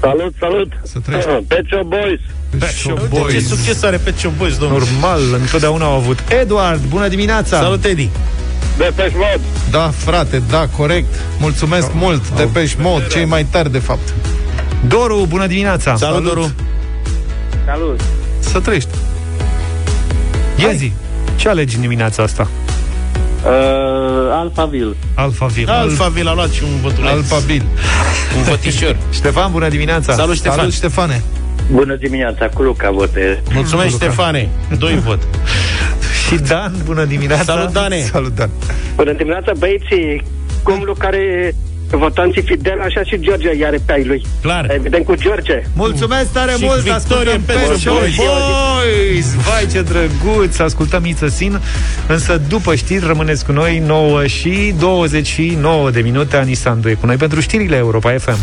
[0.00, 0.72] Salut, salut!
[0.82, 1.28] Să trăiești.
[1.30, 2.20] Pet Shop Boys.
[2.58, 3.48] Pet Shop Ce Boys.
[3.48, 4.84] succes are Pet Shop Boys, domnule!
[4.90, 6.18] Normal, întotdeauna au avut.
[6.40, 7.56] Eduard, bună dimineața!
[7.60, 8.08] Salut, Edi!
[8.80, 9.40] De peș Mode.
[9.70, 14.14] Da, frate, da, corect Mulțumesc mult de Pesh Mode Cei mai tari, de fapt
[14.88, 15.96] Doru, bună dimineața!
[15.96, 16.34] Salut, Salut.
[16.34, 16.52] Doru!
[17.66, 18.00] Salut!
[18.38, 18.88] Să trăiești
[20.56, 20.92] Iezi,
[21.36, 22.48] Ce alegi în dimineața asta?
[23.44, 23.50] Uh,
[24.32, 24.94] Alphaville.
[25.14, 25.72] Alphaville.
[25.72, 27.12] Alphaville a luat și un vătuleț.
[27.12, 27.64] Alphaville.
[28.36, 28.96] Un vătișor.
[29.12, 30.12] Ștefan, bună dimineața!
[30.12, 30.56] Salut, Ștefan.
[30.56, 31.22] Salut, Ștefane.
[31.72, 33.36] Bună dimineața, cu Luca votez.
[33.52, 34.04] Mulțumesc, Luca.
[34.04, 34.48] Ștefane.
[34.78, 35.18] Doi vot.
[36.30, 37.42] Și Dan, bună dimineața!
[37.42, 37.96] Salut, Dane.
[38.12, 38.50] Salut, Dan.
[38.94, 40.22] Bună dimineața, băieții.
[40.62, 41.54] Cum Luca are
[41.90, 44.26] votanții fidel, așa și George i-are pe ai lui.
[44.42, 44.70] Clar.
[44.74, 45.62] Evident cu George.
[45.74, 46.80] Mulțumesc tare Și mult!
[46.80, 48.14] victorie Ascultăm pentru Pet Shop Boys.
[48.16, 49.34] Boys!
[49.34, 50.58] Vai, ce drăguț!
[50.58, 51.60] Ascultăm Ițăsin,
[52.06, 56.36] însă după știri rămâneți cu noi 9 și 29 de minute.
[56.36, 58.38] Anisandu e cu noi pentru știrile Europa FM.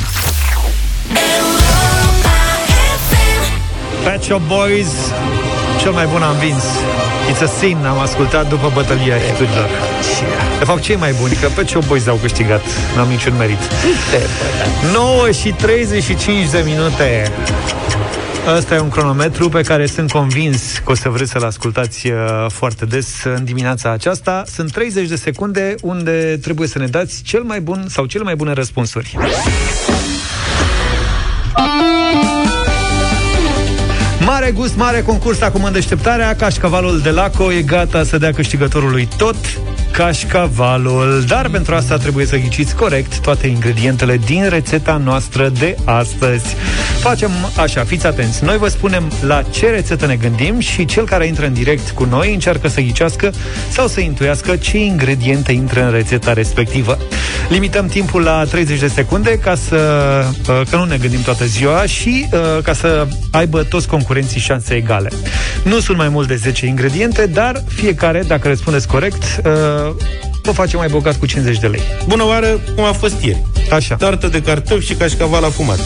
[4.04, 4.88] Pet Shop Boys,
[5.88, 6.64] cel mai bun am vins.
[7.32, 9.70] It's a sin, am ascultat după bătălia hiturilor.
[10.60, 12.62] De fapt, cei mai buni, că Pet Shop Boys au câștigat.
[12.96, 13.58] N-am niciun merit.
[14.94, 17.32] 9 și 35 de minute.
[18.56, 22.16] Ăsta e un cronometru pe care sunt convins că o să vreți să-l ascultați uh,
[22.48, 24.44] foarte des în dimineața aceasta.
[24.46, 28.36] Sunt 30 de secunde unde trebuie să ne dați cel mai bun sau cele mai
[28.36, 29.18] bune răspunsuri.
[34.48, 35.42] Mare gust, mare concurs.
[35.42, 39.36] Acum în deșteptarea Cașcavalul de Laco e gata să dea câștigătorului tot
[39.98, 46.56] cașcavalul Dar pentru asta trebuie să ghiciți corect Toate ingredientele din rețeta noastră de astăzi.
[47.00, 48.44] Facem așa, fiți atenți.
[48.44, 52.04] Noi vă spunem la ce rețetă ne gândim Și cel care intră în direct cu
[52.04, 53.32] noi Încearcă să ghicească
[53.70, 56.98] sau să intuiască Ce ingrediente intră în rețeta respectivă.
[57.50, 59.78] Limităm timpul la 30 de secunde Ca să,
[60.50, 64.74] uh, că nu ne gândim toată ziua Și uh, ca să aibă toți concurenții șanse
[64.74, 65.10] egale.
[65.64, 69.42] Nu sunt mai mult de 10 ingrediente Dar fiecare, dacă răspundeți corect
[69.88, 73.44] uh, Vă face mai bogat cu 50 de lei Bună oară, cum a fost ieri.
[73.72, 75.80] Așa Tartă de cartofi și cașcaval afumat.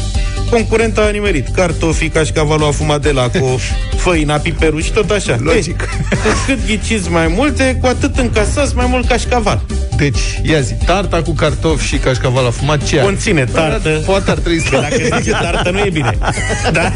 [0.49, 3.57] Concurenta a nimerit cartofii, cașcavalul afumat de laco,
[4.03, 5.37] făina, piperul și tot așa.
[5.39, 5.89] Logic.
[6.11, 9.61] Ei, cu cât ghiciți mai multe, cu atât încasați mai mult cașcaval.
[9.97, 13.05] Deci, ia zi, tarta cu cartofi și cașcaval afumat, ce are?
[13.05, 13.89] Conține tartă.
[14.05, 14.69] Poate ar trebui să...
[14.69, 16.17] Că dacă zice tartă, nu e bine.
[16.71, 16.93] Da?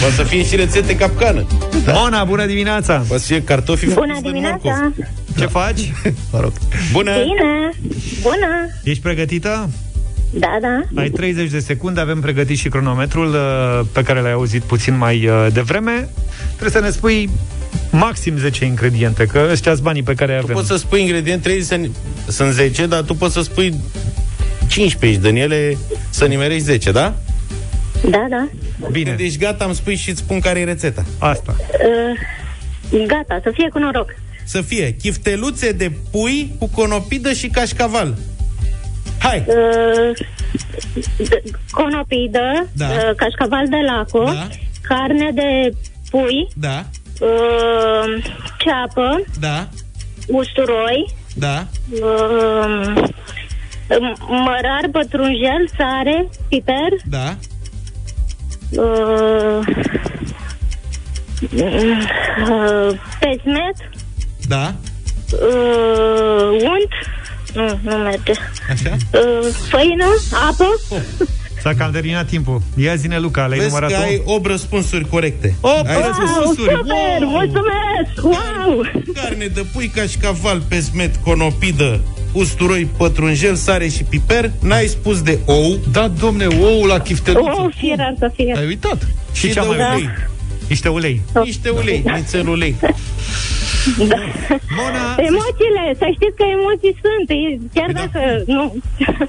[0.00, 1.46] Poate să fie și rețete capcană.
[1.84, 1.92] da.
[1.92, 3.04] Mona, bună dimineața!
[3.08, 4.92] Poate să fie cartofi Bună făcuți din dimineața!
[4.98, 5.38] Morcov.
[5.38, 5.92] Ce faci?
[6.32, 6.52] Mă rog.
[6.92, 7.12] Bună!
[7.22, 7.70] Bine!
[8.22, 8.46] Bună!
[8.84, 9.70] Ești pregătită?
[10.30, 11.00] Da, da.
[11.00, 15.26] Ai 30 de secunde, avem pregătit și cronometrul uh, pe care l-ai auzit puțin mai
[15.28, 16.08] uh, devreme.
[16.48, 17.30] Trebuie să ne spui
[17.90, 20.56] maxim 10 ingrediente, că ăștia sunt banii pe care îi Tu avem.
[20.56, 21.80] poți să spui ingredient, trebuie să...
[22.28, 23.74] Sunt 10, dar tu poți să spui
[24.66, 25.76] 15 din ele
[26.10, 27.14] să nimerești 10, da?
[28.10, 28.48] Da, da.
[28.90, 29.08] Bine.
[29.08, 31.04] Când ești gata, îmi spui și îți spun care e rețeta.
[31.18, 31.56] Asta.
[32.90, 34.14] Uh, gata, să fie cu noroc.
[34.48, 38.14] Să fie chifteluțe de pui cu conopidă și cașcaval.
[39.18, 39.44] Hai!
[39.46, 40.16] Uh,
[41.22, 42.86] d- conopidă, Da.
[42.86, 44.48] uh, cașcaval de laco, Da.
[44.82, 45.74] carne de
[46.10, 46.84] pui, Da,
[47.20, 48.24] uh,
[48.58, 49.68] ceapă, da,
[50.26, 51.66] usturoi, da.
[51.90, 52.92] uh,
[54.28, 57.36] mărar, pătrunjel, sare, piper, Da.
[58.70, 59.58] uh,
[61.56, 63.76] uh, pesmet,
[64.48, 64.74] Da.
[65.32, 66.92] uh, unt,
[67.54, 68.32] nu, nu merge,
[68.72, 68.96] Așa?
[69.12, 70.04] uh, făină,
[70.48, 70.66] apă,
[71.62, 72.62] S-a cam terminat timpul.
[72.76, 74.02] Ia zine, Luca, le-ai Vezi numărat că tu?
[74.02, 75.54] ai 8 răspunsuri corecte.
[75.60, 76.74] Opt Ai wow, răspunsuri.
[76.76, 78.84] super, mulțumesc, wow!
[79.14, 82.00] Carne de pui, cașcaval, pesmet, conopidă,
[82.32, 84.50] usturoi, pătrunjel, sare și piper.
[84.60, 85.78] N-ai spus de ou.
[85.92, 87.52] Da, domne, ou la chifteluță.
[87.56, 88.54] Oh, fier să fie.
[88.56, 89.06] Ai uitat?
[89.32, 89.88] Și și cea de mai ulei.
[89.94, 90.08] ulei.
[90.68, 91.22] Niște ulei.
[91.44, 92.76] Niște ulei, nițel ulei.
[94.12, 94.18] Da.
[94.78, 98.00] Mona, Emoțiile, să știți că emoții sunt, e- chiar Păi da.
[98.04, 98.20] dacă
[98.56, 98.62] nu...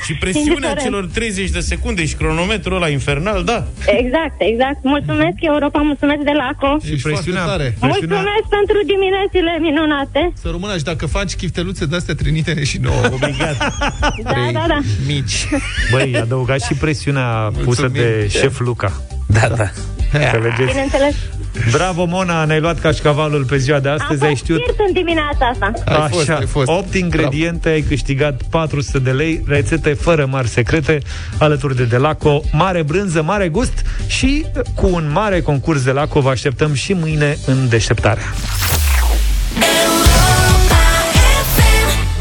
[0.05, 0.79] Și presiunea Indiferent.
[0.85, 3.59] celor 30 de secunde și cronometrul ăla infernal, da.
[4.01, 4.79] Exact, exact.
[4.93, 6.71] Mulțumesc, Europa, mulțumesc de LACO.
[6.93, 7.65] Ești presiunea- foarte tare.
[7.79, 10.21] Presiunea- Mulțumesc pentru diminețile minunate.
[10.43, 13.01] Să rămână și dacă faci chifteluțe de-astea, trimite și nouă.
[13.17, 13.57] Obligat.
[14.23, 14.79] Da, da, da.
[15.07, 15.37] Mici.
[15.91, 17.91] băi, adăugați și presiunea pusă Mulțumim.
[18.01, 18.91] de șef Luca.
[19.27, 19.67] Da, da.
[20.13, 20.69] Înțelegeți?
[20.73, 21.15] Bineînțeles.
[21.71, 24.93] Bravo, Mona, ne-ai luat cașcavalul pe ziua de Am astăzi, ai fost știut fiert în
[24.93, 25.71] dimineața asta.
[25.85, 26.67] Ai fost, ai fost.
[26.67, 30.99] 8 ingrediente, ai câștigat 400 de lei, rețete fără mari secrete,
[31.37, 34.45] alături de Delaco, mare brânză, mare gust și
[34.75, 38.33] cu un mare concurs de Laco vă așteptăm și mâine în deșteptarea.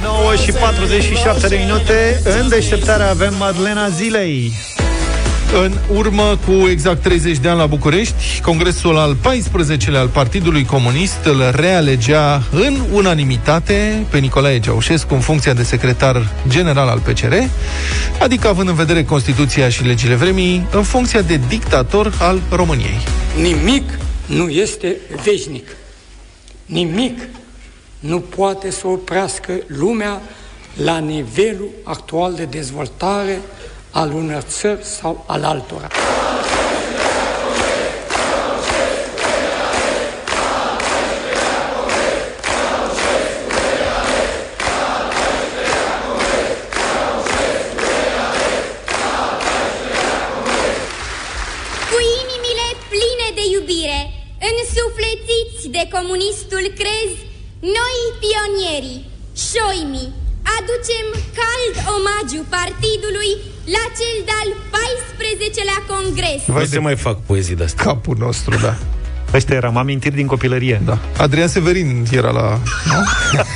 [0.03, 4.53] 9 și 47 de minute, în deșteptarea avem Madlena Zilei.
[5.53, 11.25] În urmă cu exact 30 de ani la București, Congresul al 14-lea al Partidului Comunist
[11.25, 17.35] îl realegea în unanimitate pe Nicolae Ceaușescu în funcția de secretar general al PCR,
[18.21, 22.99] adică având în vedere Constituția și legile vremii, în funcția de dictator al României.
[23.41, 25.67] Nimic nu este veșnic.
[26.67, 27.19] nimic
[28.01, 30.23] nu poate să oprească lumea
[30.83, 33.41] la nivelul actual de dezvoltare
[34.01, 35.87] al unor țări sau al altora.
[51.91, 54.01] Cu inimile pline de iubire,
[54.51, 57.11] însuflețiți de comunistul crez,
[57.61, 59.05] noi pionierii,
[59.51, 60.13] șoimii,
[60.61, 61.07] aducem
[61.41, 63.31] cald omagiu partidului
[63.77, 66.41] la cel de-al 14-lea congres.
[66.47, 67.85] Vai să mai fac poezii de astea.
[67.85, 68.77] Capul nostru, da.
[69.35, 70.83] Ăștia eram amintiri din copilărie.
[70.85, 70.99] Da.
[71.19, 72.61] Adrian Severin era la...
[72.85, 73.03] Nu?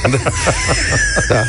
[1.29, 1.43] da.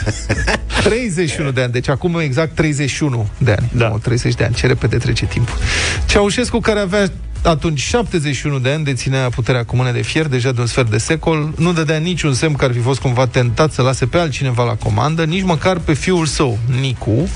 [0.84, 3.70] 31 de ani, deci acum exact 31 de ani.
[3.74, 3.88] Da.
[3.88, 5.58] Nu, 30 de ani, ce repede trece timpul.
[6.06, 7.12] Ceaușescu, care avea
[7.44, 10.98] atunci 71 de ani, deținea puterea cu mână de fier, deja de un sfert de
[10.98, 14.64] secol, nu dădea niciun semn că ar fi fost cumva tentat să lase pe altcineva
[14.64, 17.30] la comandă, nici măcar pe fiul său, Nicu,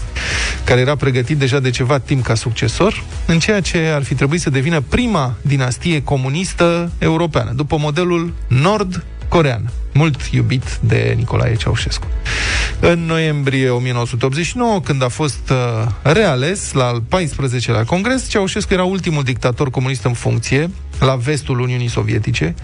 [0.64, 4.42] care era pregătit deja de ceva timp ca succesor, în ceea ce ar fi trebuit
[4.42, 12.08] să devină prima dinastie comunistă europeană, după modelul nord-corean, mult iubit de Nicolae Ceaușescu.
[12.80, 19.24] În noiembrie 1989, când a fost uh, reales la al 14-lea congres, Ceaușescu era ultimul
[19.24, 20.70] dictator comunist în funcție
[21.00, 22.56] la vestul Uniunii Sovietice.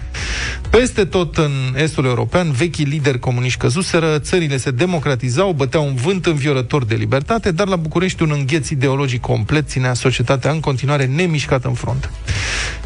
[0.70, 6.26] Peste tot în estul european, vechii lideri comuniști căzuseră, țările se democratizau, băteau un vânt
[6.26, 11.68] înviorător de libertate, dar la București un îngheț ideologic complet ținea societatea în continuare nemișcată
[11.68, 12.10] în front.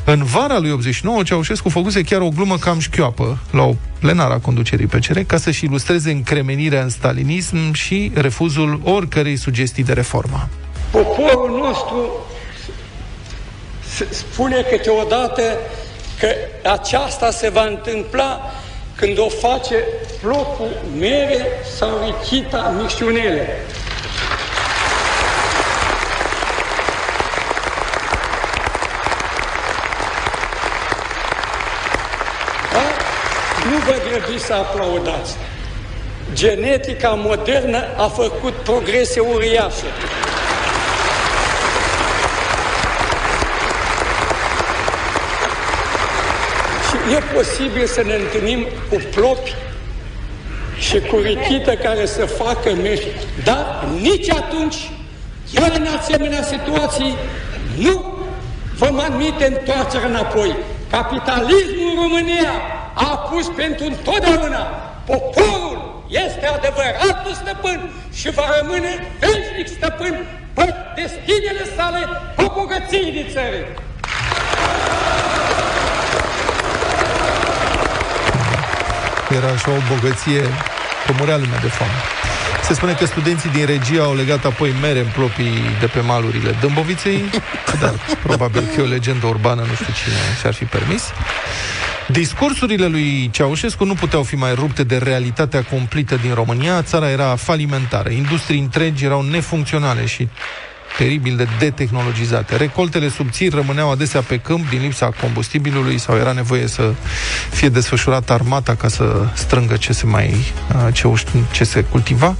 [0.04, 4.38] În vara lui 89, Ceaușescu făcuse chiar o glumă cam șchioapă la o plenară a
[4.38, 10.48] conducerii PCR ca să-și ilustreze încremenirea în stalinism și refuzul oricărei sugestii de reformă.
[10.90, 11.96] Poporul nostru
[12.28, 12.37] s-
[14.10, 15.42] spune câteodată
[16.18, 16.28] că
[16.68, 18.50] aceasta se va întâmpla
[18.94, 19.84] când o face
[20.20, 21.46] plopul mere
[21.76, 23.48] sau richita micșunele.
[32.72, 32.82] Da?
[33.70, 35.36] Nu vă grăbiți să aplaudați.
[36.32, 39.86] Genetica modernă a făcut progrese uriașe.
[47.10, 49.54] E posibil să ne întâlnim cu plopi
[50.78, 53.06] și cu richită care să facă mești.
[53.44, 54.90] Dar nici atunci,
[55.50, 57.16] iar în asemenea situații,
[57.76, 58.14] nu
[58.76, 60.56] vom admite întoarcerea înapoi.
[60.90, 62.52] Capitalismul în România
[62.94, 64.62] a pus pentru întotdeauna
[65.06, 71.98] poporul este adevăratul stăpân și va rămâne veșnic stăpân pe destinele sale,
[72.36, 73.66] pe bogății din țări.
[79.36, 80.40] Era așa o bogăție
[81.06, 81.92] că murea lumea de foame.
[82.62, 86.56] Se spune că studenții din regie au legat apoi mere în plopii de pe malurile
[86.60, 87.24] Dâmboviței,
[87.80, 91.02] dar probabil că e o legendă urbană, nu știu cine și-ar fi permis.
[92.06, 96.82] Discursurile lui Ceaușescu nu puteau fi mai rupte de realitatea cumplită din România.
[96.82, 100.28] Țara era falimentară, industrii întregi erau nefuncționale și
[100.98, 102.56] teribil de detehnologizate.
[102.56, 106.92] Recoltele subțiri rămâneau adesea pe câmp din lipsa combustibilului sau era nevoie să
[107.50, 110.34] fie desfășurată armata ca să strângă ce se mai
[110.92, 112.36] ce, uș- ce se cultiva.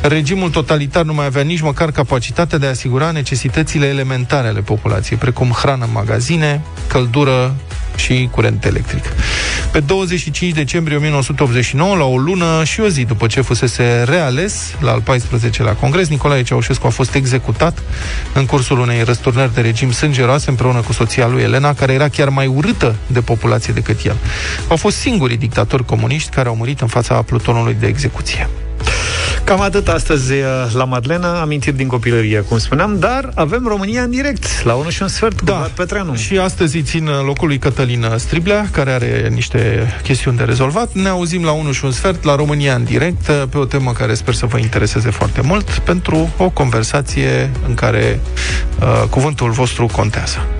[0.00, 5.18] Regimul totalitar nu mai avea nici măcar capacitatea de a asigura necesitățile elementare ale populației,
[5.18, 7.54] precum hrană în magazine, căldură
[7.96, 9.04] și curent electric.
[9.72, 14.90] Pe 25 decembrie 1989, la o lună și o zi după ce fusese reales la
[14.90, 17.82] al 14-lea congres, Nicolae Ceaușescu a fost executat
[18.34, 22.28] în cursul unei răsturnări de regim sângeroase împreună cu soția lui Elena, care era chiar
[22.28, 24.16] mai urâtă de populație decât el.
[24.68, 28.48] Au fost singurii dictatori comuniști care au murit în fața plutonului de execuție.
[29.44, 30.40] Cam atât astăzi uh,
[30.72, 35.02] la Madlena, amintiri din copilărie, cum spuneam, dar avem România în direct, la 1 și
[35.02, 35.52] un sfert, cu Da.
[35.52, 36.14] Vlad Petreanu.
[36.14, 40.92] Și astăzi îi țin locul lui Cătălin Striblea, care are niște chestiuni de rezolvat.
[40.92, 44.14] Ne auzim la 1 și un sfert la România în direct, pe o temă care
[44.14, 48.20] sper să vă intereseze foarte mult, pentru o conversație în care
[48.80, 50.53] uh, cuvântul vostru contează.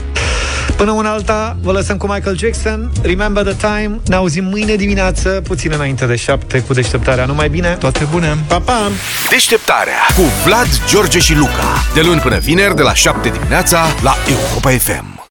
[0.77, 2.91] Până una alta, vă lăsăm cu Michael Jackson.
[3.03, 4.01] Remember the time.
[4.07, 7.25] Ne auzim mâine dimineață, puțin înainte de șapte, cu deșteptarea.
[7.25, 7.77] Numai bine!
[7.79, 8.39] Toate bune!
[8.47, 8.91] Pa, pa!
[9.31, 11.85] Deșteptarea cu Vlad, George și Luca.
[11.95, 15.14] De luni până vineri, de la 7 dimineața, la Europa FM.